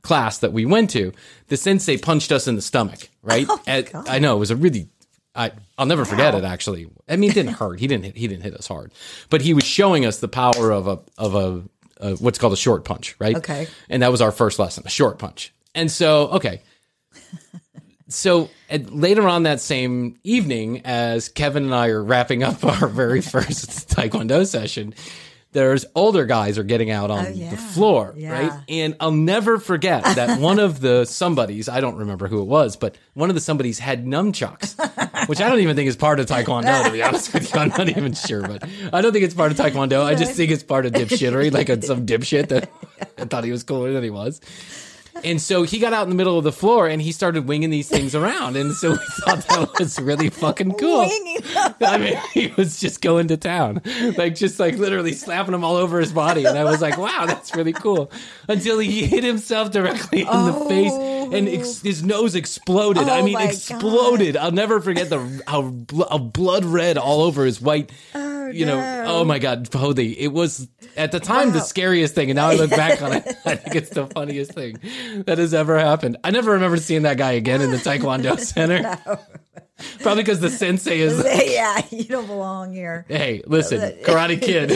[0.03, 1.13] class that we went to,
[1.49, 3.47] the sensei punched us in the stomach, right?
[3.49, 4.89] Oh, At- I know it was a really,
[5.37, 6.45] I, I'll never forget it.
[6.45, 7.79] Actually, I mean, it didn't hurt.
[7.79, 8.93] He didn't hit, he didn't hit us hard,
[9.31, 11.63] but he was showing us the power of a of a,
[12.01, 13.37] a what's called a short punch, right?
[13.37, 13.69] Okay.
[13.89, 15.53] and that was our first lesson, a short punch.
[15.75, 16.63] And so, okay,
[18.09, 22.89] so at, later on that same evening, as Kevin and I are wrapping up our
[22.89, 24.95] very first Taekwondo session,
[25.53, 27.51] there's older guys are getting out oh, on Oh, yeah.
[27.51, 28.33] the floor, Yeah.
[28.33, 28.53] right?
[28.69, 32.77] And I'll never forget that one of the somebodies, I don't remember who it was,
[32.77, 36.27] but one of the somebodies had nunchucks, which I don't even think is part of
[36.27, 37.61] Taekwondo, to be honest with you.
[37.61, 40.03] I'm not even sure, but I don't think it's part of Taekwondo.
[40.05, 42.71] I just think it's part of dipshittery, like a, some dipshit that
[43.19, 44.41] I thought he was cooler than he was.
[45.25, 47.71] And so he got out in the middle of the floor and he started winging
[47.71, 48.57] these things around.
[48.57, 51.09] And so we thought that was really fucking cool.
[51.81, 53.83] I mean, he was just going to town,
[54.17, 56.45] like just like literally slapping them all over his body.
[56.45, 58.11] And I was like, wow, that's really cool.
[58.49, 61.53] Until he hit himself directly in the face and oh.
[61.53, 63.09] ex- his nose exploded.
[63.09, 64.37] I Oh mean, my exploded.
[64.37, 67.91] I'll never forget the how, bl- how blood red all over his white.
[68.47, 70.19] Oh, you know, oh my God, Bodhi.
[70.19, 72.31] It was at the time the scariest thing.
[72.31, 74.79] And now I look back on it, I think it's the funniest thing
[75.27, 76.17] that has ever happened.
[76.23, 78.99] I never remember seeing that guy again in the Taekwondo Center.
[80.01, 83.05] Probably because the sensei is yeah, you don't belong here.
[83.09, 84.71] Hey, listen, Karate Kid,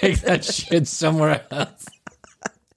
[0.00, 1.86] take that shit somewhere else.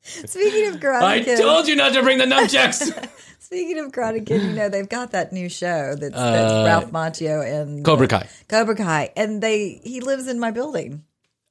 [0.03, 3.09] Speaking of Karate I Kid, told you not to bring the nunchucks.
[3.45, 7.43] Speaking of Karate Kid, you know they've got that new show that's, that's Ralph Macchio
[7.45, 8.27] and Uh, Cobra Kai.
[8.49, 11.03] Cobra Kai, and they he lives in my building.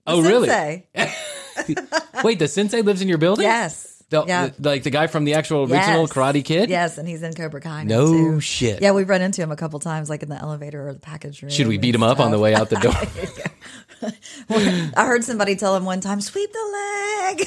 [0.07, 0.48] The Oh, really?
[2.24, 3.44] Wait, the sensei lives in your building?
[3.44, 4.02] Yes.
[4.11, 4.50] The- yeah.
[4.59, 6.12] the- like the guy from the actual original Yes.
[6.12, 6.68] Karate Kid?
[6.68, 7.85] Yes, and he's in Cobra Kai.
[7.85, 8.40] No too.
[8.40, 8.83] shit.
[8.83, 11.40] Yeah, we've run into him a couple times, like in the elevator or the package
[11.42, 11.50] room.
[11.50, 12.92] Should we beat him up on the way out the door?
[14.50, 17.46] I heard somebody tell him one time, "Sweep the leg."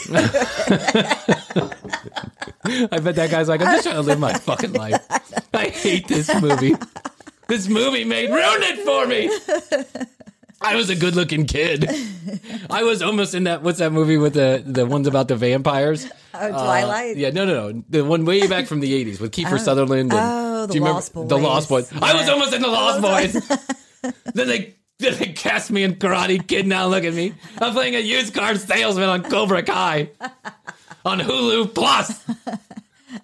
[2.92, 5.00] I bet that guy's like, I'm just trying to live my fucking life.
[5.54, 6.76] I hate this movie.
[7.48, 9.30] This movie made ruined it for me.
[10.60, 11.90] I was a good looking kid.
[12.70, 16.10] I was almost in that what's that movie with the the ones about the vampires?
[16.34, 17.18] oh, uh, Twilight.
[17.18, 17.84] Yeah, no, no, no.
[17.90, 19.58] The one way back from the '80s with Kiefer oh.
[19.58, 20.12] Sutherland.
[20.12, 21.92] And, oh, The do you remember- Lost The Lost Boys.
[21.92, 22.02] Boys.
[22.02, 23.34] I was almost in the Lost Boys.
[24.34, 26.66] then they they cast me in Karate Kid.
[26.66, 27.34] Now look at me.
[27.60, 30.10] I'm playing a used car salesman on Cobra Kai
[31.06, 32.26] on Hulu Plus.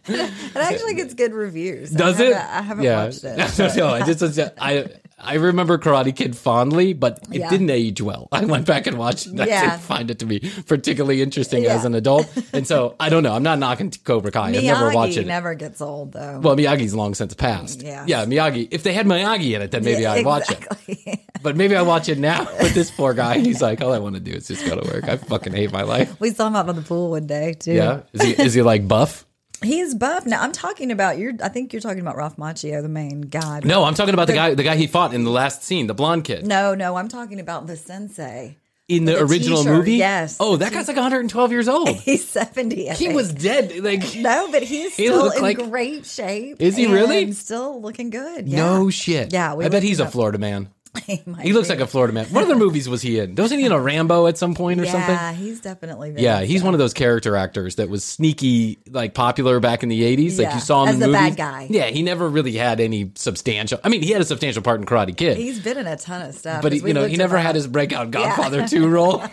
[0.07, 1.91] It actually gets good reviews.
[1.91, 2.33] Does I it?
[2.35, 3.37] I haven't watched it.
[3.77, 4.87] no, no, I just I
[5.25, 7.49] I remember Karate Kid fondly, but it Yeah.
[7.49, 8.27] didn't age well.
[8.33, 9.39] I went back and watched it.
[9.39, 9.61] I Yeah.
[9.69, 11.75] didn't find it to be particularly interesting Yeah.
[11.75, 13.33] as an adult, and so I don't know.
[13.33, 14.49] I'm not knocking Cobra Kai.
[14.49, 15.27] I've never watched Miyagi it.
[15.27, 16.39] never gets old though.
[16.43, 17.81] Well, Miyagi's long since passed.
[17.81, 18.03] Yeah.
[18.05, 18.67] yeah, Miyagi.
[18.71, 21.19] If they had Miyagi in it, then maybe Yeah, I'd watch it.
[21.43, 22.47] But maybe I watch it now.
[22.61, 24.93] with this poor guy, he's like, all I want to do is just go to
[24.93, 25.09] work.
[25.09, 26.15] I fucking hate my life.
[26.21, 27.73] we saw him out on the pool one day too.
[27.73, 29.25] Yeah, is he is he like buff?
[29.63, 30.25] He's buff.
[30.25, 31.33] Now I'm talking about you're.
[31.41, 33.61] I think you're talking about Ralph Macchio, the main guy.
[33.63, 35.93] No, I'm talking about the guy the guy he fought in the last scene, the
[35.93, 36.45] blonde kid.
[36.45, 36.95] no, no.
[36.95, 38.57] I'm talking about the sensei.
[38.89, 39.93] in the The original t-shirt, movie?
[39.93, 40.37] yes.
[40.39, 41.87] Oh, that guy's like 112 years old.
[42.09, 42.89] He's 70.
[42.89, 43.15] I He think.
[43.15, 43.79] was dead.
[43.81, 46.57] Like No, but he's He still in like- great shape.
[46.61, 47.31] Is he really?
[47.31, 48.47] Still looking good.
[48.47, 48.57] Yeah.
[48.57, 49.31] no shit.
[49.31, 50.07] Yeah, we I bet he's a.
[50.07, 50.67] Florida man.
[51.05, 52.25] he, He looks like a Florida man.
[52.27, 53.35] What other movies was he in?
[53.35, 55.15] Wasn't he in a Rambo at some point or yeah, something?
[55.15, 56.11] Yeah, he's definitely.
[56.11, 59.89] Been Yeah, he's one of those character actors that was sneaky, like popular back in
[59.89, 60.37] the '80s.
[60.37, 61.35] Like you saw him as in the bad movies.
[61.35, 61.67] guy.
[61.69, 63.79] Yeah, he never really had any substantial.
[63.83, 66.21] I mean, he had a substantial part in Karate Kid, He's been in a ton
[66.21, 66.61] of stuff.
[66.61, 69.23] but he, you know, he never had his breakout Godfather 2 role.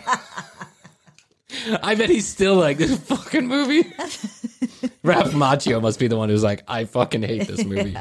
[1.83, 3.81] I bet he's still like this fucking movie.
[5.03, 7.95] Ralph Macchio must be the one who's like, I fucking hate this movie.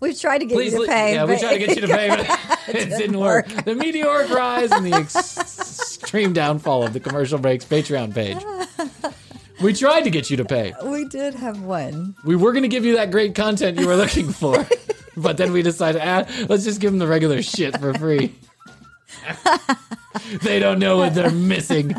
[0.00, 1.14] We've tried to get Please, you to pay.
[1.14, 3.46] yeah, we tried to get you to pay, but it didn't work.
[3.48, 8.38] The meteoric rise and the ex- extreme downfall of the commercial breaks Patreon page.
[9.60, 10.74] We tried to get you to pay.
[10.84, 12.14] we did have one.
[12.24, 14.66] We were going to give you that great content you were looking for,
[15.16, 18.34] but then we decided, ah, let's just give them the regular shit for free.
[20.42, 21.94] they don't know what they're missing.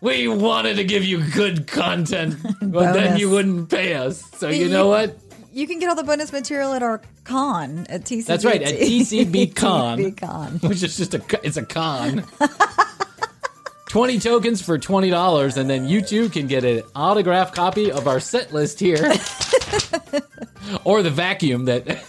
[0.00, 4.22] We wanted to give you good content, but then you wouldn't pay us.
[4.38, 5.18] So you know what?
[5.52, 8.26] You can get all the bonus material at our con at TCB.
[8.26, 9.98] That's right, at TCB Con.
[9.98, 10.52] TCB Con.
[10.68, 12.24] which is just a it's a con.
[13.88, 18.20] 20 tokens for $20 and then you too can get an autographed copy of our
[18.20, 18.98] set list here
[20.84, 22.04] or the vacuum that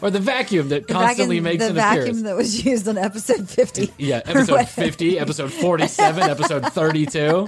[0.00, 2.98] or the vacuum that constantly Vacuum- makes the an vacuum appearance that was used on
[2.98, 3.92] episode 50.
[3.98, 7.46] yeah episode 50 episode 47 episode 32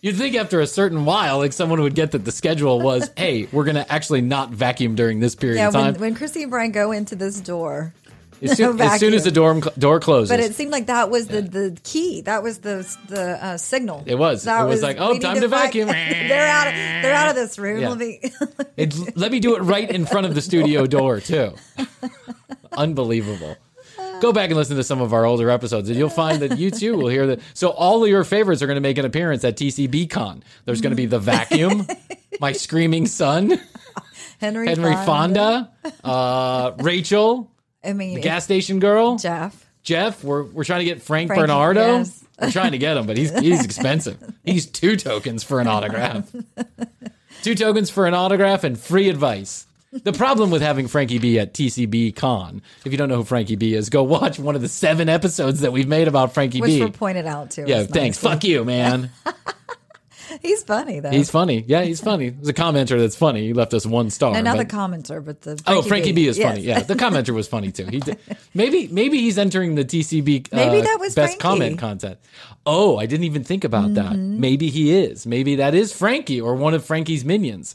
[0.00, 3.48] You'd think after a certain while, like someone would get that the schedule was, hey,
[3.52, 5.92] we're going to actually not vacuum during this period Yeah, of time.
[5.94, 7.92] when, when Krissy and Bryan go into this door,
[8.40, 10.28] as, soon, no as soon as the door, door closes.
[10.30, 12.20] but it seemed like that was the, the key.
[12.20, 14.04] That was the the uh, signal.
[14.06, 14.44] It was.
[14.44, 15.88] That It was like, oh, time to vac- vacuum.
[16.28, 16.68] they're out.
[16.68, 17.80] Of, they're out of this room.
[17.80, 17.88] Yeah.
[17.88, 18.20] Let me.
[18.76, 21.54] It, let me do it right in front of the studio door, too.
[22.76, 23.56] Unbelievable.
[24.20, 26.70] Go back and listen to some of our older episodes, and you'll find that you
[26.70, 27.40] too will hear that.
[27.54, 30.42] So all of your favorites are going to make an appearance at TCB Con.
[30.64, 31.86] There's going to be the vacuum,
[32.40, 33.60] my screaming son,
[34.40, 35.70] Henry, Henry Fonda,
[36.02, 37.50] uh, Rachel,
[37.84, 39.66] I mean, the gas station girl, Jeff.
[39.82, 40.24] Jeff.
[40.24, 41.98] We're we're trying to get Frank Frankie, Bernardo.
[41.98, 42.24] yes.
[42.40, 44.18] We're trying to get him, but he's he's expensive.
[44.44, 46.30] He's two tokens for an autograph.
[47.42, 49.66] two tokens for an autograph and free advice.
[50.04, 53.56] The problem with having Frankie B at TCB Con, if you don't know who Frankie
[53.56, 56.70] B is, go watch one of the seven episodes that we've made about Frankie Which
[56.70, 56.80] B.
[56.82, 58.18] were pointed out to yeah, thanks.
[58.18, 59.10] Fuck you, man.
[60.42, 61.08] He's funny though.
[61.10, 61.64] He's funny.
[61.66, 62.28] Yeah, he's funny.
[62.28, 63.46] There's a commenter that's funny.
[63.46, 64.34] He left us one star.
[64.34, 66.50] and not but- the commenter, but the Oh, Frankie B, is Yes.
[66.50, 66.60] funny.
[66.66, 67.86] Yeah, the commenter was funny too.
[67.86, 68.18] He did,
[68.54, 70.52] maybe maybe he's entering the TCB.
[70.52, 71.40] Uh, Maybe that was best Frankie.
[71.40, 72.18] comment content.
[72.66, 74.12] Oh, I didn't even think about that.
[74.12, 74.38] Mm-hmm.
[74.38, 75.26] Maybe he is.
[75.26, 77.74] Maybe that is Frankie or one of Frankie's minions.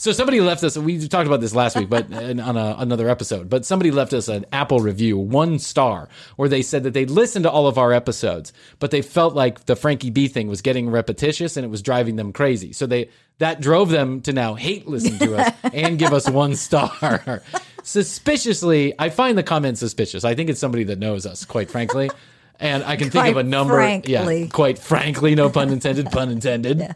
[0.00, 0.78] So somebody left us.
[0.78, 3.50] We talked about this last week, but on a, another episode.
[3.50, 7.42] But somebody left us an Apple review, one star, where they said that they listened
[7.42, 10.88] to all of our episodes, but they felt like the Frankie B thing was getting
[10.88, 12.72] repetitious and it was driving them crazy.
[12.72, 16.54] So they that drove them to now hate listen to us and give us one
[16.54, 17.42] star.
[17.82, 20.24] Suspiciously, I find the comment suspicious.
[20.24, 22.08] I think it's somebody that knows us, quite frankly.
[22.60, 24.00] And I can think of a Quite number.
[24.04, 26.92] Yeah, quite frankly, no pun intended, pun intended.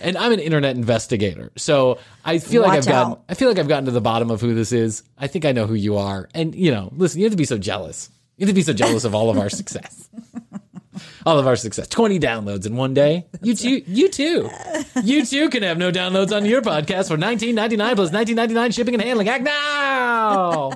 [0.00, 3.24] And I'm an internet investigator, so I feel like I've gotten out.
[3.28, 5.02] I feel like I've gotten to the bottom of who this is.
[5.18, 7.44] I think I know who you are, and you know, listen, you have to be
[7.44, 8.10] so jealous.
[8.36, 10.08] You have to be so jealous of all of our success.
[11.26, 11.88] All of our success.
[11.88, 13.26] 20 downloads in one day.
[13.42, 14.48] You too, you too.
[15.02, 19.02] You too can have no downloads on your podcast for 19.99 plus 19.99 shipping and
[19.02, 19.28] handling.
[19.28, 20.70] Act now.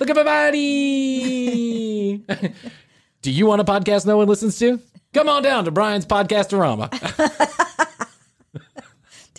[0.00, 2.16] Look at my body.
[3.22, 4.80] Do you want a podcast no one listens to?
[5.12, 6.88] Come on down to Bryan's Podcastorama.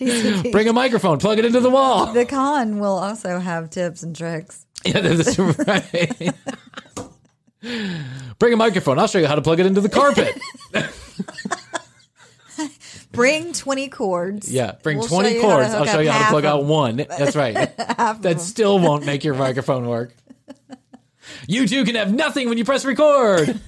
[0.01, 0.51] TCP.
[0.51, 2.11] Bring a microphone, plug it into the wall.
[2.13, 4.65] the con will also have tips and tricks.
[4.83, 5.37] Yeah, that's
[5.67, 6.33] right.
[8.39, 8.97] Bring a microphone.
[8.97, 10.37] I'll show you how to plug it into the carpet.
[13.11, 14.51] Bring 20 cords.
[14.51, 15.73] Yeah, bring We'll 20 you how to cords.
[15.73, 16.95] I'll show you how to plug out one.
[17.09, 17.55] That's right.
[17.75, 20.15] that still won't make your microphone work.
[21.47, 23.59] You too can have nothing when you press record.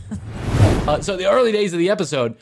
[0.88, 2.38] Uh, so the early days of the episode,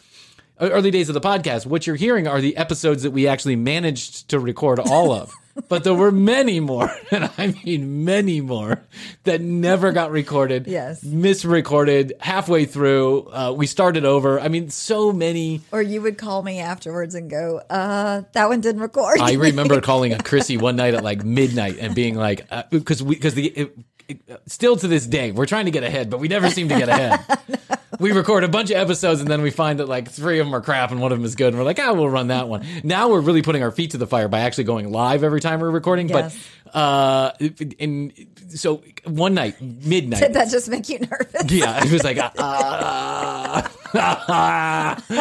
[0.69, 4.29] early days of the podcast, what you're hearing are the episodes that we actually managed
[4.29, 5.33] to record all of.
[5.67, 8.81] but there were many more, and I mean many more,
[9.23, 10.67] that never got recorded.
[10.67, 11.03] Yes.
[11.03, 13.29] misrecorded halfway through.
[13.31, 14.39] Uh, we started over.
[14.39, 15.61] I mean, so many.
[15.71, 19.19] Or you would call me afterwards and go, uh, that one didn't record.
[19.19, 23.15] I remember calling a Krissy one night at like midnight and being like, because we
[23.15, 26.27] because the it, it, still to this day we're trying to get ahead, but we
[26.27, 27.59] never seem to get ahead.
[28.01, 30.55] We record a bunch of episodes and then we find that like three of them
[30.55, 32.47] are crap and one of them is good, and we're like, ah, we'll run that
[32.47, 32.65] one.
[32.83, 35.59] Now we're really putting our feet to the fire by actually going live every time
[35.59, 36.09] we're recording.
[36.09, 36.35] Yes.
[36.65, 37.31] But uh,
[37.77, 38.11] in
[38.49, 40.19] so one night midnight.
[40.19, 41.51] Did that just make you nervous?
[41.51, 45.15] yeah, it was like, ah, ah, you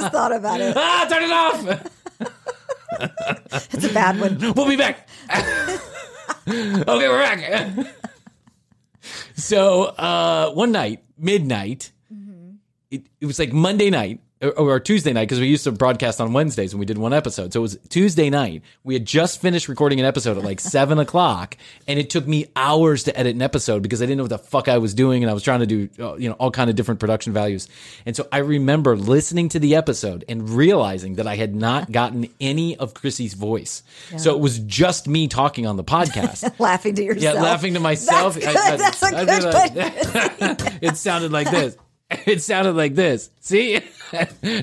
[0.00, 0.76] just thought about it.
[0.76, 1.92] ah, turn it off.
[3.72, 4.38] It's a bad one.
[4.54, 5.08] We'll be back.
[6.48, 7.94] okay, we're back.
[9.36, 12.56] so uh, one night, midnight, mm-hmm.
[12.90, 16.20] it, it was like Monday night or, or Tuesday night because we used to broadcast
[16.20, 17.52] on Wednesdays and we did one episode.
[17.52, 18.62] So it was Tuesday night.
[18.84, 22.46] We had just finished recording an episode at like seven o'clock, and it took me
[22.56, 25.22] hours to edit an episode because I didn't know what the fuck I was doing,
[25.22, 27.68] and I was trying to do uh, you know all kind of different production values.
[28.06, 32.28] And so I remember listening to the episode and realizing that I had not gotten
[32.40, 33.82] any of Krissy's voice.
[34.16, 36.54] So it was just me talking on the podcast.
[36.60, 38.34] laughing to yourself, Yeah, laughing to myself.
[38.34, 38.80] That's good.
[38.80, 41.76] That's a I good did like- it sounded like this.
[42.26, 43.30] It sounded like this.
[43.40, 43.76] See?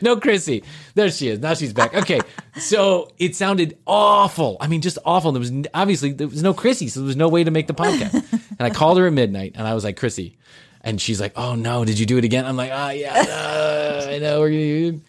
[0.01, 0.63] no, Krissy.
[0.95, 1.39] There she is.
[1.39, 1.93] Now she's back.
[1.93, 2.21] Okay.
[2.57, 4.55] So it sounded awful.
[4.61, 5.33] I mean, just awful.
[5.33, 7.73] There was obviously there was no Krissy, so there was no way to make the
[7.73, 8.13] podcast.
[8.31, 10.37] and I called her at midnight and I was like, Krissy.
[10.79, 12.45] And she's like, Oh no, did you do it again?
[12.45, 14.39] I'm like, Ah, yeah, uh, I know.
[14.39, 15.01] We're gonna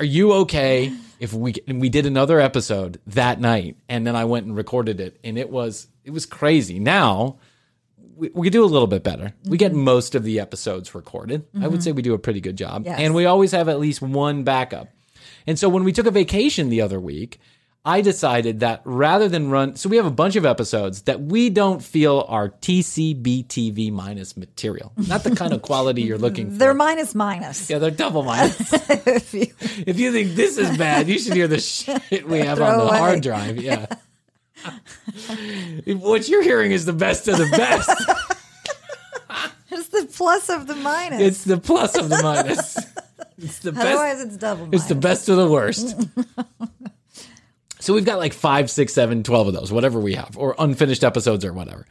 [0.00, 4.24] are you okay if we and we did another episode that night and then I
[4.24, 6.80] went and recorded it and it was it was crazy.
[6.80, 7.36] Now
[8.20, 9.32] we, we do a little bit better.
[9.44, 9.82] We get mm-hmm.
[9.82, 11.46] most of the episodes recorded.
[11.54, 11.80] I would mm-hmm.
[11.80, 12.84] say we do a pretty good job.
[12.84, 13.00] Yes.
[13.00, 14.88] And we always have at least one backup.
[15.46, 17.40] And so when we took a vacation the other week,
[17.82, 21.48] I decided that rather than run, so we have a bunch of episodes that we
[21.48, 24.92] don't feel are TCBTV minus material.
[24.98, 26.58] Not the kind of quality you're looking for.
[26.58, 27.70] They're minus minus.
[27.70, 28.72] yeah, they're double minus.
[28.90, 29.54] If you-
[29.86, 32.84] if you think this is bad, you should hear the shit we have on the
[32.84, 32.98] away.
[32.98, 33.56] hard drive.
[33.56, 33.86] Yeah.
[35.86, 37.90] what you're hearing is the best of the best.
[39.70, 41.20] it's the plus of the minus.
[41.20, 42.76] it's the plus of the minus.
[43.38, 43.86] It's the best.
[43.86, 44.80] Otherwise, it's double minus.
[44.80, 45.96] It's the best of the worst.
[47.80, 51.04] so we've got like five, six, seven, twelve of those, whatever we have, or unfinished
[51.04, 51.86] episodes or whatever.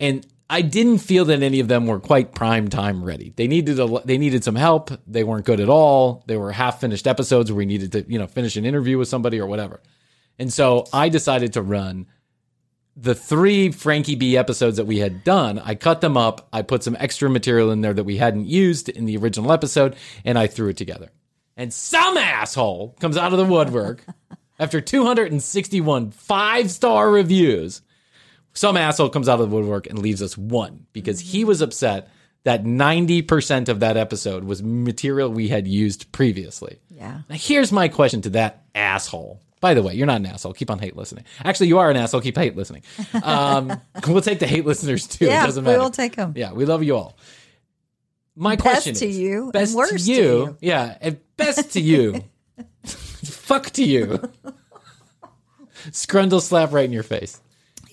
[0.00, 3.34] And I didn't feel that any of them were quite prime time ready.
[3.36, 4.90] They needed a, they needed some help.
[5.06, 6.24] They weren't good at all.
[6.26, 9.08] They were half finished episodes where we needed to, you know, finish an interview with
[9.08, 9.80] somebody or whatever.
[10.38, 12.06] And so I decided to run
[13.00, 16.48] the three Frankie B episodes that we had done, I cut them up.
[16.52, 19.94] I put some extra material in there that we hadn't used in the original episode,
[20.24, 21.10] and I threw it together.
[21.56, 24.04] And some asshole comes out of the woodwork
[24.58, 27.82] after 261 five star reviews.
[28.52, 32.08] Some asshole comes out of the woodwork and leaves us one because he was upset
[32.42, 36.80] that 90% of that episode was material we had used previously.
[36.90, 37.20] Yeah.
[37.28, 39.40] Now, here's my question to that asshole.
[39.60, 40.52] By the way, you're not an asshole.
[40.52, 41.24] Keep on hate listening.
[41.44, 42.20] Actually, you are an asshole.
[42.20, 42.82] Keep hate listening.
[43.22, 45.26] Um, we'll take the hate listeners too.
[45.26, 46.32] Yeah, it doesn't We will take them.
[46.36, 47.16] Yeah, we love you all.
[48.36, 50.22] My Best question to is, you best worst to to you.
[50.22, 50.56] you.
[50.60, 52.22] Yeah, and best to you.
[52.84, 54.20] Fuck to you.
[55.90, 57.40] Scrundle slap right in your face.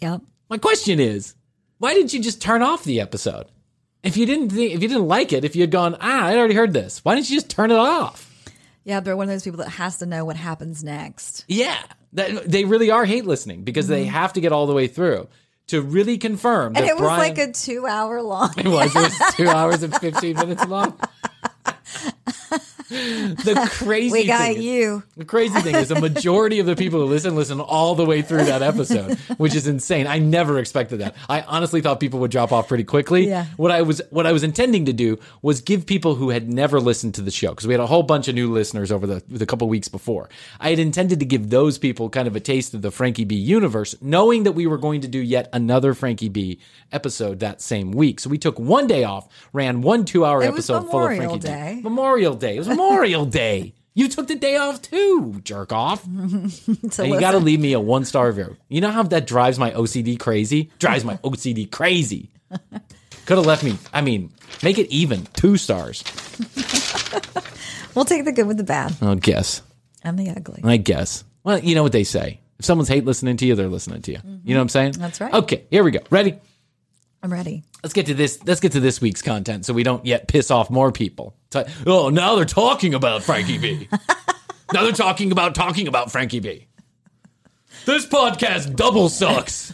[0.02, 0.22] Yep.
[0.50, 1.34] My question is,
[1.80, 3.48] why didn't you just turn off the episode?
[4.04, 6.38] If you didn't think, if you didn't like it, if you had gone, ah, I
[6.38, 7.04] already heard this.
[7.04, 8.32] Why didn't you just turn it off?
[8.86, 11.44] Yeah, they're one of those people that has to know what happens next.
[11.48, 11.78] Yeah,
[12.14, 15.28] that, they really are hate listening because they have to get all the way through
[15.68, 16.90] to really confirm that Mm-hmm.
[16.90, 18.54] And it was Bryan, like a two hour long.
[18.58, 18.96] It was.
[18.96, 20.98] It was two hours and fifteen minutes long.
[22.90, 25.04] the crazy We got thing is- you.
[25.18, 28.22] the crazy thing is, the majority of the people who listen listen all the way
[28.22, 30.08] through that episode, which is insane.
[30.08, 31.16] I never expected that.
[31.28, 33.28] I honestly thought people would drop off pretty quickly.
[33.28, 33.46] Yeah.
[33.58, 36.80] What I was what I was intending to do was give people who had never
[36.80, 39.24] listened to the show because we had a whole bunch of new listeners over the
[39.28, 40.30] the couple weeks before.
[40.60, 43.36] I had intended to give those people kind of a taste of the Frankie B
[43.36, 46.60] universe, knowing that we were going to do yet another Frankie B
[46.92, 48.20] episode that same week.
[48.20, 51.74] So we took one day off, ran one two hour episode full of Frankie Day.
[51.78, 51.82] B.
[51.82, 52.56] Memorial Day.
[52.56, 53.74] It was Memorial Day.
[53.94, 56.06] You took the day off too, jerk off.
[56.92, 58.58] So And you got to leave me a one star review.
[58.68, 60.70] You know how that drives my OCD crazy?
[60.80, 62.30] Drives my OCD crazy.
[63.26, 63.78] Could have left me.
[63.94, 65.26] I mean, make it even.
[65.34, 66.04] Two stars.
[67.96, 69.62] we'll take the good with the bad I guess.
[70.04, 70.62] and the ugly.
[70.64, 71.24] I guess.
[71.44, 72.42] Well, you know what they say.
[72.60, 74.20] If someone's hate listening to you, they're listening to you.
[74.44, 74.92] You know what I'm saying?
[74.94, 75.34] That's right.
[75.34, 76.00] Okay, here we go.
[76.10, 76.38] Ready?
[77.24, 77.64] I'm ready.
[77.82, 78.44] Let's get to this.
[78.46, 81.36] Let's get to this week's content, so we don't yet piss off more people.
[81.64, 83.88] T- Oh, now they're talking about Frankie B.
[84.74, 86.68] now they're talking about talking about Frankie B.
[87.86, 89.74] This podcast double sucks.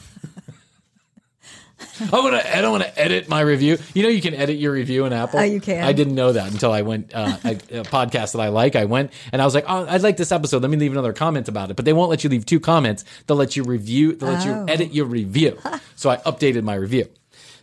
[1.99, 2.57] I want to.
[2.57, 3.77] I don't want to edit my review.
[3.93, 5.39] You know, you can edit your review in Apple.
[5.39, 5.83] Oh, you can?
[5.83, 8.75] I didn't know that until I went uh, I, a podcast that I like.
[8.75, 10.63] I went and I was like, oh, I like this episode.
[10.63, 11.75] Let me leave another comment about it.
[11.75, 13.05] But they won't let you leave two comments.
[13.27, 14.13] They'll let you review.
[14.15, 14.65] They'll let you Oh.
[14.67, 15.59] edit your review.
[15.95, 17.07] so I updated my review.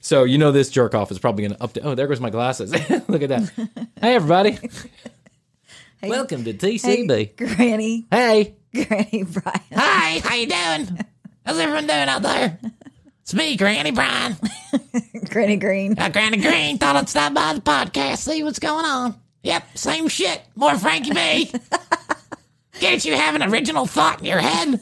[0.00, 1.84] So you know this jerk off is probably going to update.
[1.84, 2.72] Oh, there goes my glasses.
[3.08, 3.52] Look at that.
[4.00, 4.52] hey everybody,
[6.00, 7.36] Hey, welcome to hey, TCB.
[7.36, 9.60] Granny, Hey, Granny Bryan.
[9.74, 11.04] hi, how you doing?
[11.44, 12.58] How's everyone doing out there?
[13.22, 14.36] It's me, Granny Bryan.
[15.30, 15.98] Granny Green.
[15.98, 19.14] Uh, Granny Green thought I'd stop by the podcast, see what's going on.
[19.42, 20.42] Yep, same shit.
[20.56, 21.50] More Frankie B.
[22.74, 24.80] Can't you have an original thought in your head?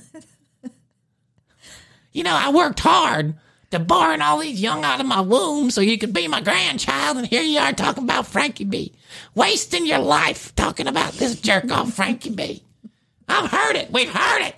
[2.13, 3.35] You know, I worked hard
[3.71, 7.17] to born all these young out of my womb so you could be my grandchild,
[7.17, 8.93] and here you are talking about Frankie B.
[9.35, 12.63] Wasting your life talking about this jerk off Frankie B.
[13.29, 13.91] I've heard it.
[13.91, 14.55] We've heard it.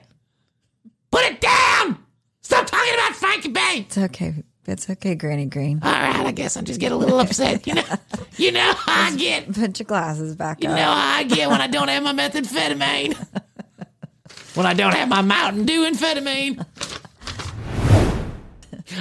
[1.11, 1.99] Put it down.
[2.43, 3.61] Stop talking about Frankie B.
[3.77, 4.35] It's okay.
[4.67, 5.81] It's okay, Granny Green.
[5.83, 7.67] All right, I guess I'm just getting a little upset.
[7.67, 7.85] You know,
[8.37, 9.51] you know how I get.
[9.55, 10.81] Put your glasses back You know up.
[10.99, 13.17] how I get when I don't have my methamphetamine.
[14.55, 16.67] when I don't have my Mountain Dew amphetamine.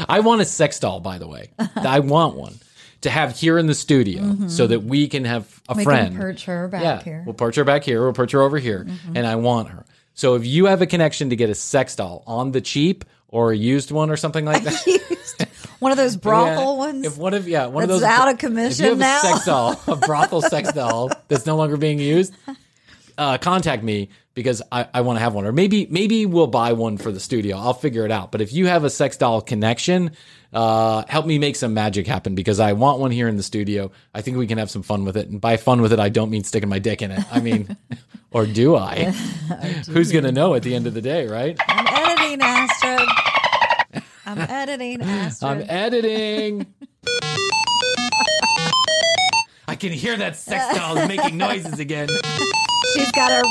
[0.10, 1.50] I want a sex doll, by the way.
[1.76, 2.56] I want one
[3.02, 5.78] to have here in the studio so that we can have a Mm-hmm.
[5.80, 6.08] We friend.
[6.14, 7.24] can perch her back yeah, here.
[7.26, 8.02] we'll perch her back here.
[8.04, 9.86] We'll perch her over here, and I want her.
[10.14, 13.52] So if you have a connection to get a sex doll on the cheap or
[13.52, 16.78] a used one or something like that, One of those brothel yeah.
[16.78, 17.06] ones.
[17.06, 19.18] If one of yeah, one of those out of If commission you have now.
[19.18, 22.34] a sex doll, a brothel sex doll that's no longer being used,
[23.18, 25.46] uh, contact me because I, I want to have one.
[25.46, 27.58] Or maybe maybe we'll buy one for the studio.
[27.58, 28.32] I'll figure it out.
[28.32, 30.12] But if you have a sex doll connection,
[30.54, 33.92] uh, help me make some magic happen because I want one here in the studio.
[34.14, 35.28] I think we can have some fun with it.
[35.28, 37.26] And by fun with it, I don't mean sticking my dick in it.
[37.34, 37.76] I mean
[38.32, 39.06] Or do I?
[39.90, 41.58] Who's going to know at the end of the day, right?
[41.68, 43.10] I'm editing, Astrid.
[44.26, 45.52] I'm editing, Astrid.
[45.52, 46.68] I'm editing.
[49.70, 52.10] I can hear that sex doll making noises again.
[52.98, 53.44] She's got her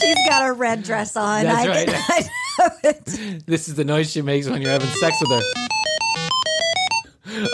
[0.00, 1.44] she's got her red dress on.
[1.44, 1.88] That's I, right.
[1.92, 2.28] I
[2.58, 3.46] know it.
[3.46, 5.42] This is the noise she makes when you're having sex with her.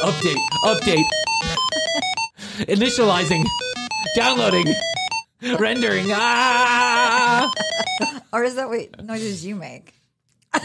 [0.02, 1.04] Update, update.
[2.66, 3.44] Initializing,
[4.14, 4.66] downloading,
[5.58, 6.06] rendering.
[6.10, 7.50] Ah!
[8.32, 9.94] Or is that what noises you make?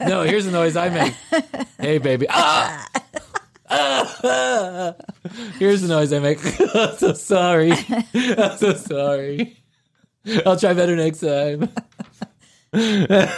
[0.00, 1.14] No, here's the noise I make.
[1.78, 2.26] Hey, baby.
[2.28, 2.86] Ah!
[5.58, 6.38] Here's the noise I make.
[6.74, 7.72] I'm so sorry.
[7.72, 9.56] I'm so sorry.
[10.44, 11.68] I'll try better next time.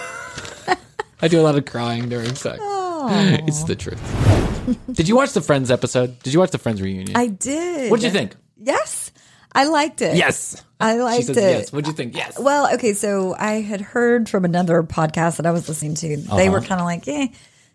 [1.20, 2.58] I do a lot of crying during sex.
[2.62, 4.86] It's the truth.
[4.92, 6.18] Did you watch the Friends episode?
[6.22, 7.16] Did you watch the Friends reunion?
[7.16, 7.90] I did.
[7.90, 8.34] What'd you think?
[8.56, 9.12] Yes.
[9.52, 10.14] I liked it.
[10.16, 10.62] Yes.
[10.78, 11.40] I She liked says it.
[11.40, 11.72] yes.
[11.72, 12.14] What'd you think?
[12.16, 12.38] Yes.
[12.38, 16.16] Well, okay, so I had heard from another podcast that I was listening to.
[16.18, 16.66] They were Uh-huh.
[16.66, 17.28] kind of like, eh,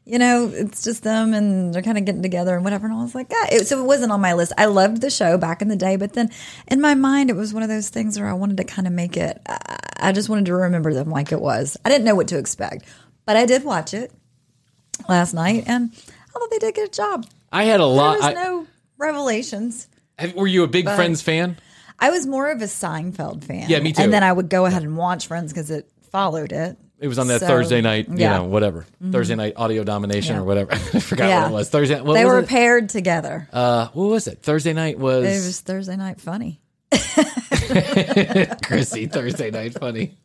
[0.06, 2.88] you know, it's just them and they're kind of getting together and whatever.
[2.88, 3.46] And I was like, yeah.
[3.52, 4.52] It, so it wasn't on my list.
[4.58, 6.30] I loved the show back in the day, but then
[6.68, 8.94] in my mind, it was one of those things where I wanted to kind of
[8.94, 11.78] make it, I, I just wanted to remember them like it was.
[11.86, 12.86] I didn't know what to expect,
[13.26, 14.12] but I did watch it
[15.08, 17.26] last night and I thought they did a good job.
[17.52, 18.20] I had a lot.
[18.20, 19.88] There was I- no revelations.
[20.20, 21.58] have- were you a big Friends fan?
[22.00, 23.70] I was more of a Seinfeld fan.
[23.70, 24.02] Yeah, me too.
[24.02, 26.78] And then I would go ahead and watch Friends because it followed it.
[27.04, 28.36] It was on that So, Thursday night, you yeah.
[28.36, 28.44] Mm-hmm.
[28.46, 28.86] know, whatever.
[29.12, 30.42] Thursday night audio domination Yeah.
[30.42, 30.72] or whatever.
[30.74, 31.42] I forgot Yeah.
[31.42, 31.70] what it was.
[31.70, 32.00] Thursday.
[32.00, 32.48] What they was were it?
[32.48, 33.50] paired together.
[33.52, 34.42] Uh, what was it?
[34.42, 36.62] Thursday night was, it was Thursday night funny.
[38.64, 39.12] Krissy.
[39.12, 40.16] Thursday night funny.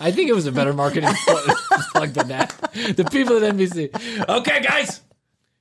[0.00, 1.10] I think it was a better marketing
[1.92, 2.54] plug than that.
[2.72, 4.26] The people at NBC.
[4.28, 5.02] Okay, guys,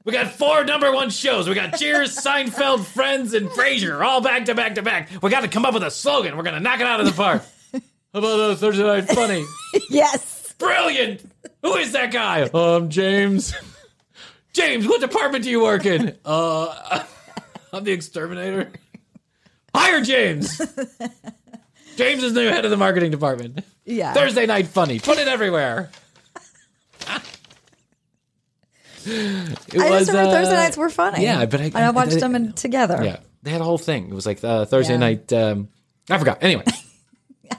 [0.06, 1.50] we got four number one shows.
[1.50, 5.10] We got Cheers, Seinfeld, Friends, and Frasier, all back to back to back.
[5.22, 6.38] We got to come up with a slogan.
[6.38, 7.44] We're gonna knock it out of the park.
[8.14, 9.44] How about uh, Thursday night funny?
[9.90, 10.37] Yes.
[10.58, 11.22] Brilliant.
[11.62, 12.42] Who is that guy?
[12.44, 13.54] Um, James.
[14.54, 16.18] James, what department do you work in?
[16.26, 17.04] Uh,
[17.74, 18.72] I'm the exterminator.
[19.76, 20.58] Hire James.
[21.98, 23.64] James is the head of the marketing department.
[23.86, 24.14] Yeah.
[24.14, 25.00] Thursday night funny.
[25.00, 25.92] Put it everywhere.
[29.10, 31.24] It I just remember uh, Thursday nights were funny.
[31.24, 33.00] Yeah, but I, and I watched them in, together.
[33.04, 34.10] Yeah, they had a whole thing.
[34.10, 35.00] It was like uh, Thursday Yeah.
[35.00, 35.32] night.
[35.32, 35.70] Um,
[36.10, 36.40] I forgot.
[36.42, 36.64] Anyway.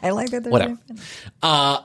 [0.03, 0.45] I like that.
[0.47, 0.77] Whatever.
[0.87, 1.01] funny.
[1.43, 1.81] Uh,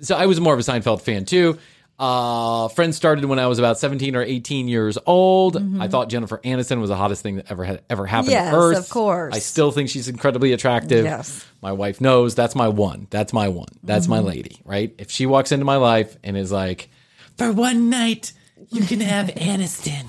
[0.00, 1.58] so I was more of a Seinfeld fan too.
[1.98, 5.58] Uh, Friends started when I was about 17 or 18 years old.
[5.80, 8.44] I thought Jennifer Aniston was the hottest thing that ever had ever happened Mm-hmm.
[8.44, 8.78] Yes, to Earth.
[8.78, 9.34] of course.
[9.34, 11.04] I still think she's incredibly attractive.
[11.04, 11.44] Yes.
[11.60, 13.06] My wife knows that's my one.
[13.10, 13.68] That's my one.
[13.82, 14.10] That's Mm-hmm.
[14.14, 14.94] my lady, right?
[14.96, 16.88] If she walks into my life and is like,
[17.36, 18.32] for one night,
[18.70, 20.06] you can have Aniston.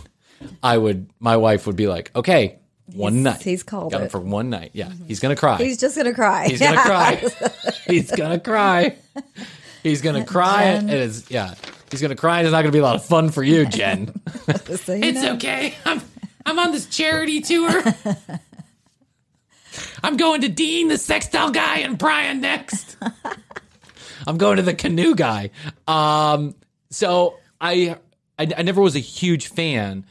[0.63, 3.41] I would, my wife would be like, okay, one He's- night.
[3.43, 4.71] he's called Got him for one night.
[4.73, 4.91] Yeah.
[5.07, 5.57] He's going to cry.
[5.57, 6.47] He's just gonna cry.
[6.47, 7.21] He's gonna cry.
[7.85, 8.95] He's gonna cry.
[9.83, 10.63] He's gonna cry.
[10.65, 10.89] Jen.
[10.89, 11.55] And it's yeah.
[11.89, 12.39] He's gonna cry.
[12.39, 14.13] And it's not gonna be a lot of fun for you, Jen.
[14.75, 15.33] So, you it's know.
[15.35, 15.75] okay.
[15.85, 16.01] I'm
[16.45, 17.83] I'm on this charity tour.
[20.03, 22.97] I'm going to Dean, the sex doll guy, and Brian next.
[24.27, 25.51] I'm going to the canoe guy.
[25.87, 26.55] Um,
[26.89, 27.95] so I,
[28.37, 30.05] I I never was a huge fan.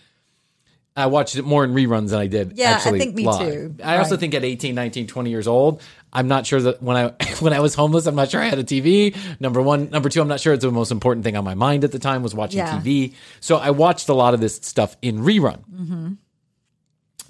[0.97, 3.39] I watched it more in reruns than I did Yeah, I think me live.
[3.79, 3.83] too.
[3.83, 5.81] I also think at 18, 19, 20 years old,
[6.13, 7.09] I'm not sure that when I
[7.41, 9.17] when I was homeless, I'm not sure I had a TV.
[9.41, 11.85] Number one, number two, I'm not sure it's the most important thing on my mind
[11.85, 12.81] at the time was watching Yeah.
[12.81, 13.15] TV.
[13.41, 15.61] So I watched a lot of this stuff in rerun.
[15.73, 16.13] Mm-hmm.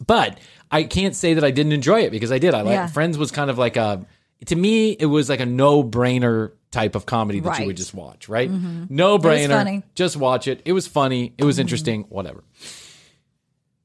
[0.07, 0.39] But
[0.71, 2.55] I can't say that I didn't enjoy it because I did.
[2.55, 2.87] I like Yeah.
[2.87, 4.07] Friends was kind of like a
[4.47, 7.59] to me it was like a no brainer type of comedy that you Right.
[7.59, 7.67] Mm-hmm.
[7.67, 8.51] would just watch, right?
[8.51, 9.83] No brainer.
[9.95, 10.63] Just watch it.
[10.65, 11.35] It was funny.
[11.37, 12.05] It was interesting.
[12.09, 12.43] Whatever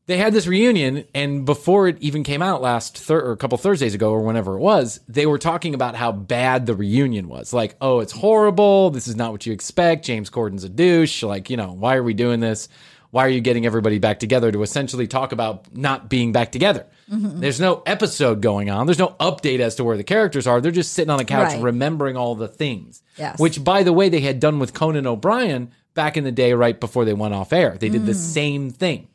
[0.07, 3.57] they had this reunion and before it even came out last thir- or a couple
[3.57, 7.53] thursdays ago or whenever it was they were talking about how bad the reunion was.
[7.53, 8.91] Like oh it's horrible.
[8.91, 10.05] This is not what you expect.
[10.05, 11.23] James corden's a douche.
[11.23, 12.67] Like you know why are we doing this?
[13.11, 16.85] Why are you getting everybody back together to essentially talk about not being back together?
[17.09, 17.39] Mm-hmm.
[17.39, 18.87] There's no episode going on.
[18.87, 20.59] There's no update as to where the characters are.
[20.59, 21.61] They're just sitting on the couch Right.
[21.61, 23.39] remembering all the things Yes.
[23.39, 26.77] which by the way they had done with conan o'brien back in the day right
[26.77, 27.77] before they went off air.
[27.79, 28.15] They did the mm.
[28.15, 29.07] same thing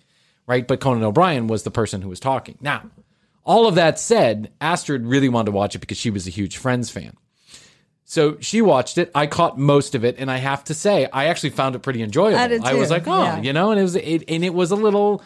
[0.51, 0.67] right?
[0.67, 2.59] But Conan O'Brien was the person who was talking.
[2.61, 2.91] Now,
[3.45, 6.57] all of that said, Astrid really wanted to watch it because she was a huge
[6.57, 7.17] Friends fan.
[8.05, 9.13] So she watched it.
[9.15, 12.03] I caught most of it, and I have to say, I actually found it pretty
[12.03, 12.41] enjoyable.
[12.41, 13.41] I did was like, oh, yeah.
[13.41, 15.23] you know, and it was, it, and it was a little.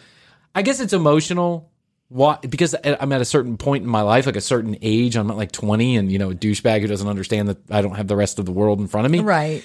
[0.55, 1.71] I guess it's emotional.
[2.09, 2.37] Why?
[2.43, 5.17] Because I'm at a certain point in my life, like a certain age.
[5.17, 7.97] I'm not like 20, and you know, a douchebag who doesn't understand that I don't
[7.97, 9.21] have the rest of the world in front of me.
[9.21, 9.65] Right.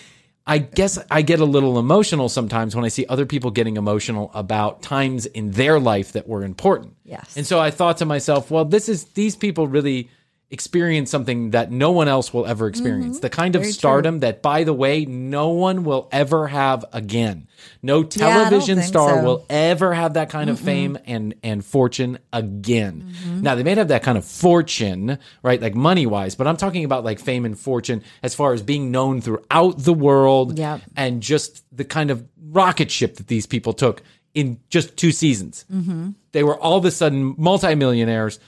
[0.49, 4.31] I guess I get a little emotional sometimes when I see other people getting emotional
[4.33, 6.95] about times in their life that were important.
[7.03, 7.37] Yes.
[7.37, 10.09] And so I thought to myself, well, this is these people really
[10.51, 13.19] experience something that no one else will ever experience.
[13.19, 13.63] The kind of Mm-hmm.
[13.65, 13.77] Very true.
[13.77, 17.47] stardom that, by the way, no one will ever have again.
[17.83, 19.23] No television think star so.
[19.23, 23.13] will ever have that kind of fame and and fortune again.
[23.13, 23.41] Mm-hmm.
[23.41, 26.83] Now they may have that kind of fortune, right, like money wise, but I'm talking
[26.83, 30.81] about like fame and fortune as far as being known throughout the world, Yep.
[30.95, 34.01] and just the kind of rocket ship that these people took
[34.33, 35.65] in just two seasons.
[35.71, 36.11] Mm-hmm.
[36.31, 38.39] They were all of a sudden multimillionaires,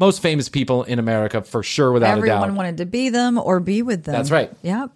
[0.00, 2.36] most famous people in America for sure, without a doubt.
[2.42, 4.14] Everyone wanted to be them or be with them.
[4.14, 4.50] That's right.
[4.62, 4.90] Yep.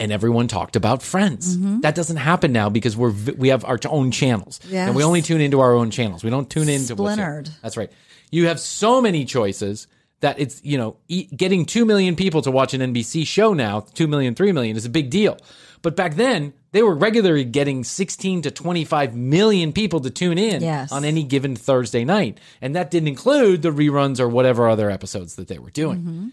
[0.00, 1.56] and everyone talked about friends.
[1.56, 1.80] Mm-hmm.
[1.80, 5.40] That doesn't happen now because we're we have our own channels, and we only tune
[5.40, 6.24] into our own channels.
[6.24, 6.94] We don't tune into.
[6.94, 7.50] Splintered.
[7.62, 7.90] That's right.
[8.30, 9.86] You have so many choices
[10.20, 10.96] that it's you know
[11.36, 14.84] getting two million people to watch an NBC show now, two million, three million is
[14.84, 15.38] a big deal.
[15.82, 20.62] But back then, they were regularly getting 16 to 25 million people to tune in
[20.62, 20.92] Yes.
[20.92, 22.38] on any given Thursday night.
[22.60, 25.98] And that didn't include the reruns or whatever other episodes that they were doing.
[25.98, 26.28] Mm-hmm.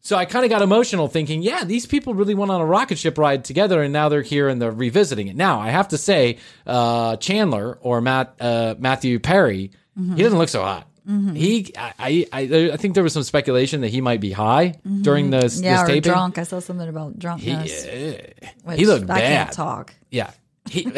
[0.00, 2.96] So I kind of got emotional thinking, yeah, these people really went on a rocket
[2.96, 5.34] ship ride together, and now they're here and they're revisiting it.
[5.34, 10.16] Now I have to say, uh, Chandler or Matt uh, Matthew Perry, Mm-hmm.
[10.16, 10.86] he doesn't look so hot.
[11.06, 15.30] He, I, I, I think there was some speculation that he might be high during
[15.30, 15.64] this, Mm-hmm.
[15.64, 16.12] Yeah, this or taping.
[16.12, 16.38] drunk.
[16.38, 17.86] I saw something about He, drunkenness.
[17.86, 18.22] uh,
[18.64, 19.20] which he looked I bad.
[19.44, 19.94] can't talk.
[20.10, 20.30] Yeah.
[20.68, 20.82] He,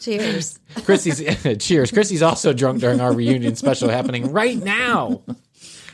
[0.00, 0.60] Cheers.
[0.80, 1.18] Krissy's
[1.66, 1.90] cheers.
[1.90, 5.22] Krissy's also drunk during our reunion special happening right now.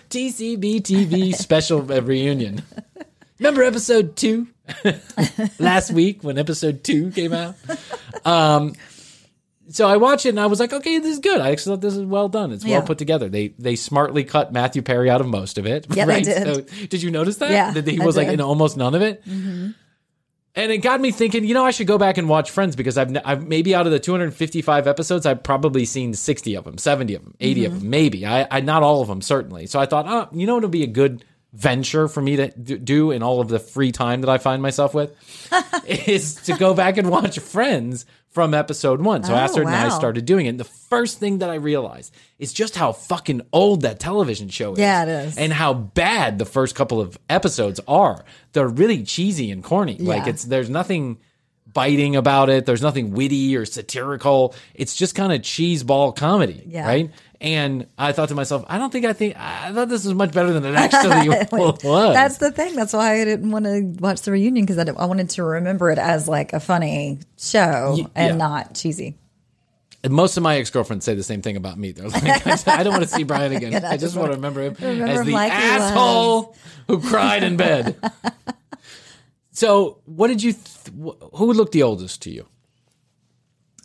[0.08, 2.62] TCB TV special reunion.
[3.38, 4.48] Remember episode two
[5.60, 7.54] last week when episode two came out?
[8.24, 8.74] Um,
[9.70, 11.40] so I watched it and I was like, okay, this is good.
[11.40, 12.52] I actually thought this is well done.
[12.52, 12.80] It's well Yeah.
[12.80, 13.28] put together.
[13.28, 15.86] They they smartly cut Matthew Perry out of most of it.
[15.90, 16.24] Yeah, they right?
[16.24, 16.54] did.
[16.54, 17.50] So, did you notice that?
[17.50, 19.24] Yeah, that he was like in almost none of it.
[19.24, 19.70] Mm-hmm.
[20.56, 22.98] And it got me thinking, you know, I should go back and watch Friends because
[22.98, 27.14] I've, I've maybe out of the 255 episodes, I've probably seen 60 of them, 70
[27.14, 27.80] of them, 80 of mm-hmm.
[27.80, 28.26] them, maybe.
[28.26, 29.66] I, I not all of them, certainly.
[29.66, 33.10] So I thought, oh, you know, it'll be a good venture for me to do
[33.10, 35.14] in all of the free time that I find myself with
[35.86, 39.24] is to go back and watch Friends from episode one.
[39.24, 40.50] So Oh, Astrid and I started doing it.
[40.50, 44.72] And the first thing that I realized is just how fucking old that television show
[44.74, 44.78] is.
[44.78, 45.36] Yeah, it is.
[45.38, 48.24] And how bad the first couple of episodes are.
[48.52, 49.98] They're really cheesy and corny.
[49.98, 51.18] Like it's there's nothing
[51.72, 52.66] biting about it.
[52.66, 54.54] There's nothing witty or satirical.
[54.74, 56.86] It's just kind of cheese ball comedy, Yeah.
[56.86, 57.10] right?
[57.42, 60.32] And I thought to myself, I don't think I think I thought this was much
[60.32, 61.78] better than it actually was.
[62.12, 62.76] That's the thing.
[62.76, 65.90] That's why I didn't want to watch the reunion because I, I wanted to remember
[65.90, 69.16] it as like a funny show and not cheesy.
[70.04, 71.92] And most of my ex girlfriends say the same thing about me.
[71.92, 73.84] They're like, I don't want to see Bryan again.
[73.84, 76.56] I I just want to remember him remember as the like asshole
[76.88, 77.96] who cried in bed.
[79.52, 80.52] so, what did you?
[80.52, 82.46] Th- wh- who looked the oldest to you?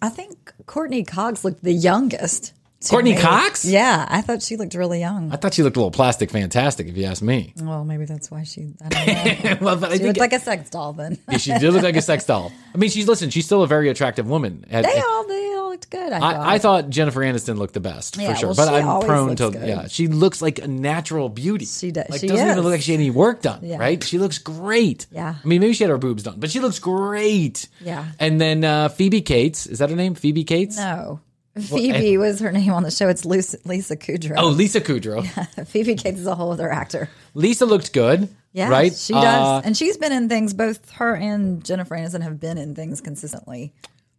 [0.02, 2.54] I think Courteney Cox looked the youngest.
[2.90, 3.22] Courteney me.
[3.22, 3.66] Cox?
[3.66, 5.32] Yeah, I thought she looked really young.
[5.32, 7.54] I thought she looked a little plastic fantastic, if you ask me.
[7.62, 8.74] well, maybe that's why she.
[8.84, 9.66] I don't know.
[9.66, 11.18] well, but I she think looked like a sex doll then.
[11.30, 12.52] Yeah, she did look like a sex doll.
[12.74, 13.30] I mean, she's listen.
[13.30, 14.66] She's still a very attractive woman.
[14.70, 16.14] They all they all looked good.
[16.14, 16.36] I, thought.
[16.36, 19.36] I, I thought Jennifer Aniston looked the best Yeah, for sure, well, but I'm prone
[19.36, 19.68] to good.
[19.68, 19.88] yeah.
[19.88, 21.66] She looks like a natural beauty.
[21.66, 23.60] She does- Like she doesn't even look like she had any work done.
[23.64, 23.78] Yeah.
[23.78, 24.02] Right?
[24.04, 25.08] She looks great.
[25.12, 25.36] Yeah.
[25.44, 27.68] I mean, maybe she had her boobs done, but she looks great.
[27.82, 28.06] Yeah.
[28.20, 30.16] And then uh, Phoebe Cates is that her name?
[30.16, 30.78] Phoebe Cates.
[30.78, 31.20] no.
[31.60, 33.08] Phoebe was her name on the show.
[33.08, 34.36] It's Lisa, Lisa Kudrow.
[34.38, 35.24] Oh, Lisa Kudrow.
[35.68, 37.10] Phoebe Cates is a whole other actor.
[37.34, 38.28] Lisa looked good.
[38.52, 38.94] Yeah, Right.
[38.94, 40.54] She does, Uh, and she's been in things.
[40.54, 43.74] Both her and Jennifer Aniston have been in things consistently.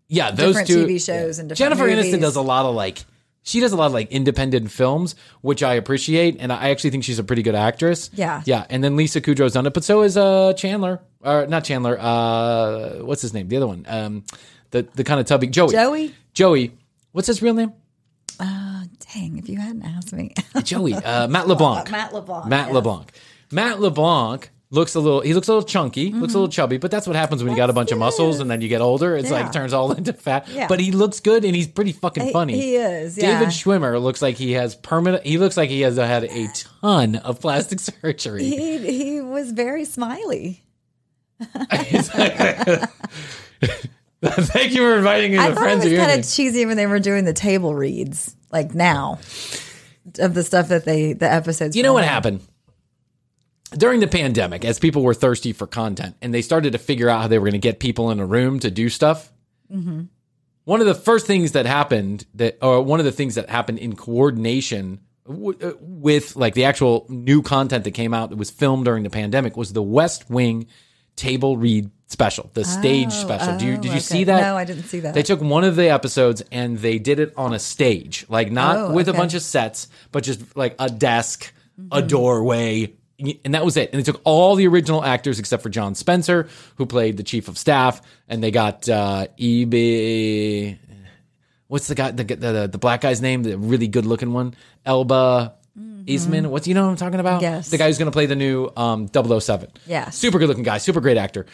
[0.09, 2.14] yeah, those different two TV shows and different Jennifer movies.
[2.14, 3.05] Aniston does a lot of like
[3.43, 7.05] she does a lot of like independent films, which I appreciate, and I actually think
[7.05, 8.11] she's a pretty good actress.
[8.12, 8.43] Yeah.
[8.45, 8.66] yeah.
[8.70, 11.97] And then Lisa Kudrow's done it, but so is uh Chandler, or not Chandler.
[11.99, 13.49] Uh, what's his name?
[13.49, 14.24] The other one, um,
[14.70, 15.72] the the kind of tubby Joey.
[15.72, 16.14] Joey?
[16.34, 16.72] Joey.
[17.17, 17.73] What's his real name?
[18.39, 20.93] Dang, if you hadn't asked me, Joey.
[21.05, 21.91] Uh, Matt LeBlanc.
[21.91, 22.47] Matt LeBlanc.
[22.47, 22.73] Matt.
[22.73, 23.11] LeBlanc.
[23.51, 25.23] Matt LeBlanc looks a little.
[25.23, 26.11] He looks a little chunky.
[26.12, 26.77] Looks a little chubby.
[26.77, 28.83] But that's what happens when you got a bunch of muscles and then you get
[28.83, 29.17] older.
[29.17, 29.41] It's Yeah.
[29.41, 30.47] like turns all into fat.
[30.49, 30.67] Yeah.
[30.69, 32.53] But he looks good and he's pretty fucking He- funny.
[32.61, 33.39] he is, yeah.
[33.39, 35.25] David Schwimmer looks like he has permanent.
[35.25, 36.49] He looks like he has had a
[36.83, 38.45] ton of plastic surgery.
[38.45, 40.62] He he was very smiley.
[44.31, 46.77] Thank you for inviting me to I thought friends it was kind of cheesy when
[46.77, 49.18] they were doing the table reads, like now,
[50.18, 51.77] of the stuff that they the episodes.
[51.77, 52.09] You know what on.
[52.09, 52.41] happened?
[53.77, 57.22] During the pandemic, as people were thirsty for content and they started to figure out
[57.22, 59.33] how they were going to get people in a room to do stuff,
[60.64, 63.79] one of the first things that happened that, or one of the things that happened
[63.79, 68.51] in coordination w- uh, with like the actual new content that came out that was
[68.51, 70.66] filmed during the pandemic was the West Wing
[71.16, 73.57] table read special, the stage special.
[73.59, 74.00] Do you, oh, did you okay.
[74.00, 74.40] see that?
[74.40, 75.14] No, I didn't see that.
[75.14, 78.76] They took one of the episodes and they did it on a stage, like not
[78.76, 82.07] Oh, with a bunch of sets, but just like a desk, a Mm-hmm.
[82.07, 82.92] doorway.
[83.44, 83.90] And that was it.
[83.92, 87.48] And they took all the original actors except for John Spencer, who played the chief
[87.48, 90.78] of staff, and they got uh, E.B.
[91.68, 94.54] What's the guy, the, the the black guy's name, the really good looking one,
[94.84, 95.54] Elba
[96.07, 96.50] Eastman.
[96.50, 97.42] What's you know what I'm talking about?
[97.42, 97.54] Mm-hmm.
[97.54, 97.70] Yes.
[97.70, 99.70] the guy who's going to play the new um, 007.
[99.86, 100.16] Yes.
[100.16, 101.46] super good looking guy, super great actor.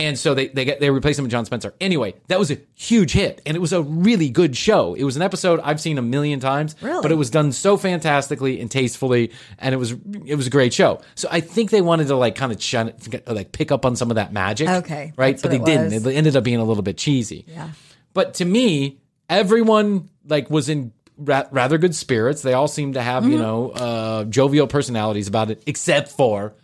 [0.00, 1.74] And so they they get they replaced him with John Spencer.
[1.80, 4.94] Anyway, that was a huge hit, and it was a really good show.
[4.94, 7.02] It was an episode I've seen a million times, Really?
[7.02, 9.92] but it was done so fantastically and tastefully, and it was
[10.24, 11.00] it was a great show.
[11.14, 12.92] So I think they wanted to like kind of shun,
[13.26, 15.40] like pick up on some of that magic, Okay, right?
[15.40, 15.92] But they it didn't.
[15.92, 17.44] It ended up being a little bit cheesy.
[17.46, 17.70] Yeah.
[18.14, 22.42] But to me, everyone like was in ra- rather good spirits.
[22.42, 23.42] They all seemed to have you Mm-hmm.
[23.42, 26.54] know uh, jovial personalities about it, except for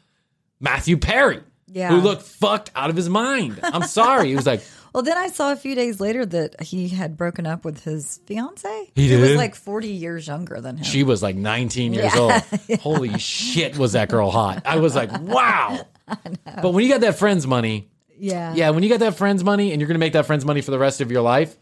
[0.61, 1.41] Matthew Perry,
[1.77, 1.91] Yeah.
[1.91, 3.61] who looked fucked out of his mind.
[3.63, 4.29] I'm sorry.
[4.31, 4.63] He was like,
[4.95, 8.19] Well, then I saw a few days later that he had broken up with his
[8.25, 8.91] fiance.
[8.95, 10.85] He Who was like 40 years younger than him.
[10.85, 12.43] she was like 19 years Yeah.
[12.71, 12.81] old.
[12.81, 14.63] Holy shit, was that girl hot?
[14.65, 15.81] I was like, wow.
[16.63, 18.55] But when you got that friend's money, yeah.
[18.55, 20.63] yeah, when you got that friend's money and you're going to make that friend's money
[20.63, 21.55] for the rest of your life,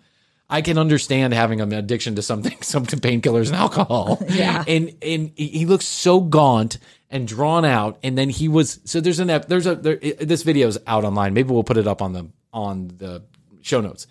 [0.50, 4.22] I can understand having an addiction to something, some to painkillers and alcohol.
[4.28, 4.62] Yeah.
[4.68, 6.78] and and he looks so gaunt
[7.10, 7.98] and drawn out.
[8.02, 11.34] And then he was so there's an there's a there, this video's out online.
[11.34, 13.22] Maybe we'll put it up on the on the
[13.62, 14.06] show notes.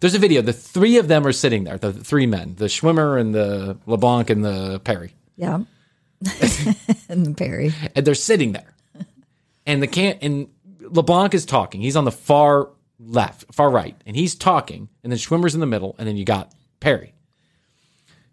[0.00, 0.42] There's a video.
[0.42, 1.78] The three of them are sitting there.
[1.78, 5.60] The three men, the Schwimmer and the LeBlanc and the Perry Yeah.
[7.08, 7.72] and the Perry.
[7.94, 8.74] and they're sitting there.
[9.66, 10.48] And the can and
[10.80, 11.80] LeBlanc is talking.
[11.80, 14.88] He's on the far left, far right, and he's talking.
[15.02, 17.12] And then Schwimmer's in the middle, and then you got Perry.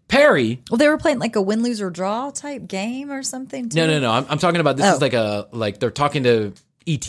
[0.06, 3.70] Perry, Well, they were playing like a win, lose, or draw type game or something.
[3.70, 3.76] Too.
[3.78, 4.10] no, no, no.
[4.12, 4.94] I'm, I'm talking about this Oh.
[4.96, 6.52] is like a like they're talking to
[6.86, 7.08] ET.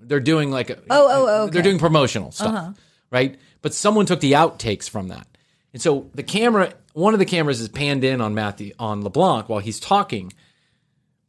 [0.00, 1.60] they're doing like a, Oh, oh, oh, they're.
[1.60, 1.60] Uh-huh.
[1.62, 2.76] doing promotional stuff,
[3.10, 3.36] right?
[3.62, 5.26] But someone took the outtakes from that,
[5.72, 9.48] and so the camera, one of the cameras is panned in on Matthew on LeBlanc
[9.48, 10.32] while he's talking,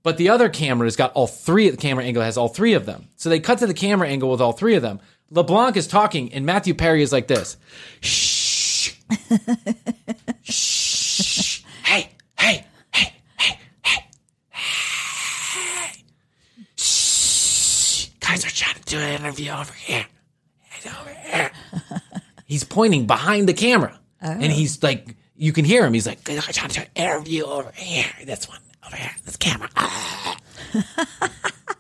[0.04, 1.70] but the other camera has got all three.
[1.70, 4.30] The camera angle has all three of them, so they cut to the camera angle
[4.32, 5.00] with all three of them.
[5.30, 7.58] LeBlanc is talking, and Matthew Perry is like this.
[8.02, 8.94] Shh.
[10.44, 11.64] Shh.
[11.86, 14.06] Hey, hey, hey, hey, hey,
[14.52, 16.04] hey.
[16.76, 18.08] Shh.
[18.20, 20.06] Guys are trying to do an interview over here.
[20.76, 21.52] It's over here.
[22.46, 23.98] he's pointing behind the camera.
[24.20, 24.48] And oh.
[24.48, 25.94] he's like, you can hear him.
[25.94, 28.06] He's like, are trying to do an interview over here.
[28.26, 28.60] This one,
[28.92, 29.70] over here, this camera.
[29.76, 30.38] Ah.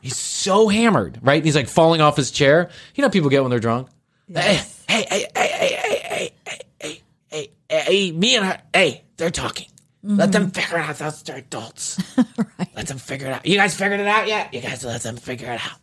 [0.01, 1.35] he's so hammered, right?
[1.35, 2.69] And he's like falling off his chair.
[2.95, 3.89] You know, how people get when they're drunk.
[4.33, 6.31] Hey, hey, hey, hey, hey, hey, hey,
[6.79, 9.67] hey, hey, hey, hey, me and her, hey, they're talking.
[10.03, 10.95] Let them figure it out.
[10.95, 12.01] Those they're adults.
[12.17, 12.75] right.
[12.75, 13.45] Let them figure it out.
[13.45, 14.51] You guys figured it out yet?
[14.51, 15.77] You guys let them figure it out.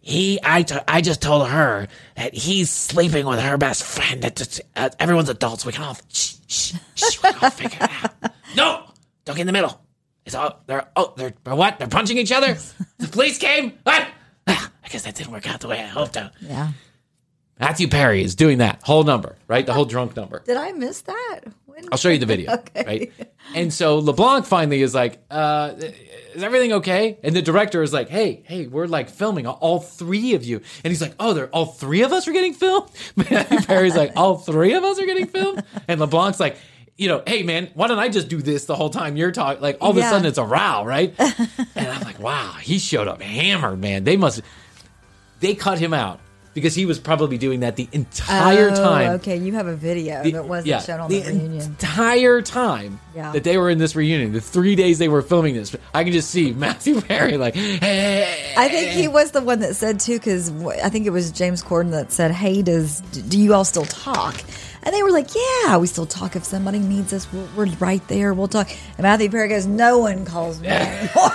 [0.00, 4.22] He, I, t- I just told her that he's sleeping with her best friend.
[4.22, 5.64] That just, uh, everyone's adults.
[5.64, 7.22] We can all shh, shh, shh.
[7.22, 8.32] We can all figure it out.
[8.54, 8.84] No,
[9.24, 9.80] don't get in the middle.
[10.28, 11.78] It's all they're oh they're, what?
[11.78, 12.58] They're punching each other.
[12.98, 13.72] The police came.
[13.84, 14.06] What?
[14.46, 16.14] Ah, I guess that didn't work out the way I hoped.
[16.14, 16.30] To.
[16.40, 16.72] Yeah.
[17.58, 19.64] Matthew Perry is doing that whole number, right?
[19.64, 20.42] The whole drunk number.
[20.44, 21.40] Did I miss that?
[21.64, 22.84] When- I'll show you the video, Okay.
[22.84, 23.12] right?
[23.54, 25.74] And so LeBlanc finally is like, uh,
[26.34, 30.34] "Is everything okay?" And the director is like, "Hey, hey, we're like filming all three
[30.34, 33.60] of you." And he's like, "Oh, they're all three of us are getting filmed." Matthew
[33.60, 36.58] Perry's like, "All three of us are getting filmed," and LeBlanc's like.
[36.98, 39.62] You know, hey man, why don't I just do this the whole time you're talking?
[39.62, 41.14] Like all of a sudden it's a row, right?
[41.18, 44.02] and I'm like, wow, he showed up hammered, man.
[44.02, 44.42] They must,
[45.38, 46.18] they cut him out
[46.54, 50.24] because he was probably doing that the entire Oh, time Okay, you have a video
[50.24, 51.60] the- that wasn't yeah, shown on the, reunion.
[51.62, 53.30] entire time Yeah.
[53.30, 56.12] that they were in this reunion, the three days they were filming this, I can
[56.12, 60.14] just see Matthew Perry like, hey, I think he was the one that said too,
[60.18, 63.84] because I think it was James Corden that said, "Hey, does do you all still
[63.84, 64.34] talk?"
[64.88, 66.34] And they were like, "Yeah, we still talk.
[66.34, 68.32] If somebody needs us, we're, we're right there.
[68.32, 71.30] We'll talk." And Matthew Perry goes, "No one calls me anymore."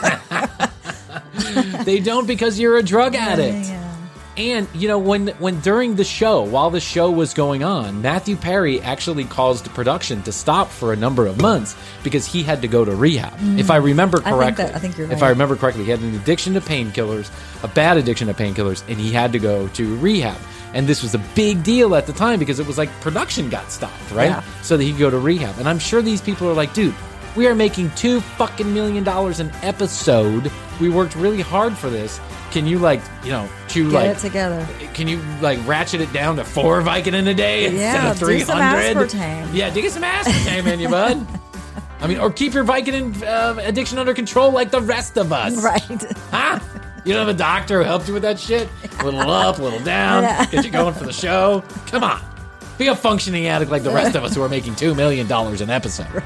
[1.84, 3.68] they don't because you're a drug addict.
[3.68, 3.90] Yeah.
[4.38, 8.36] And you know when when during the show, while the show was going on, Matthew
[8.36, 12.68] Perry actually caused production to stop for a number of months because he had to
[12.68, 13.34] go to rehab.
[13.60, 14.24] If I remember Mm.
[14.24, 15.22] think correctly, that- I think you're If.
[15.22, 17.30] I remember correctly, he had an addiction to painkillers,
[17.62, 20.38] a bad addiction to painkillers, and he had to go to rehab.
[20.74, 23.72] And this was a big deal at the time because it was like production got
[23.72, 24.30] stopped, right?
[24.30, 24.44] Yeah.
[24.64, 25.60] So that he could go to rehab.
[25.60, 26.96] And I'm sure these people are like, dude,
[27.36, 30.52] we are making two fucking million dollars an episode.
[30.82, 32.20] We worked really hard for this.
[32.52, 34.68] Can you like, you know, chew Get like it together.
[34.94, 38.42] can you like ratchet it down to four Vicodin a day instead Yeah, of three
[38.42, 39.12] some hundred?
[39.54, 41.26] Yeah, dig some aspartame in you, bud.
[42.02, 45.64] I mean, or keep your Vicodin uh, addiction under control like the rest of us.
[45.64, 46.04] Right.
[46.32, 46.60] Huh?
[47.06, 48.68] You don't have a doctor who helps you with that shit?
[49.00, 51.64] A little up, a little down, get you going for the show.
[51.88, 52.22] Come on.
[52.78, 55.70] Be a functioning addict like the rest of us who are making $2 million an
[55.70, 56.24] episode.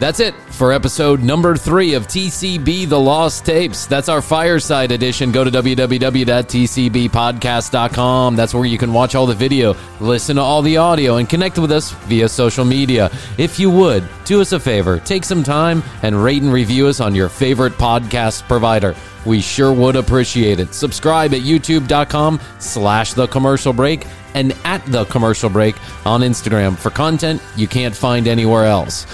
[0.00, 3.86] That's it for episode number three of TCB The Lost Tapes.
[3.86, 5.30] That's our fireside edition.
[5.30, 8.36] Go to www.tcbpodcast.com.
[8.36, 11.58] That's where you can watch all the video, listen to all the audio, and connect
[11.58, 13.10] with us via social media.
[13.38, 17.00] If you would, do us a favor, take some time and rate and review us
[17.00, 18.96] on your favorite podcast provider.
[19.26, 20.74] We sure would appreciate it.
[20.74, 26.90] Subscribe at youtube.com slash the commercial break and at the commercial break on Instagram for
[26.90, 29.06] content you can't find anywhere else.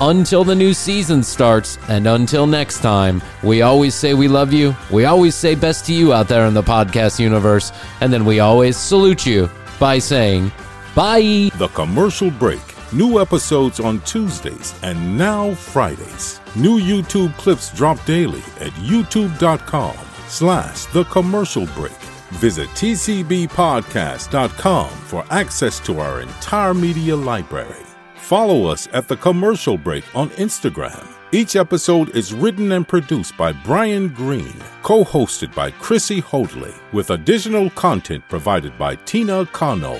[0.00, 4.74] Until the new season starts, and until next time, we always say we love you.
[4.90, 7.70] We always say best to you out there in the podcast universe.
[8.00, 9.48] And then we always salute you
[9.78, 10.50] by saying,
[10.96, 11.50] bye.
[11.54, 12.73] The Commercial Break.
[12.94, 16.40] New episodes on Tuesdays and now Fridays.
[16.54, 19.96] New YouTube clips drop daily at youtube.com
[20.28, 21.90] slash the commercial break.
[22.34, 27.82] Visit tcbpodcast.com for access to our entire media library.
[28.14, 31.04] Follow us at The Commercial Break on Instagram.
[31.32, 37.10] Each episode is written and produced by Bryan Green, co hosted by Krissy Hoadley, with
[37.10, 39.98] additional content provided by Tina Cano.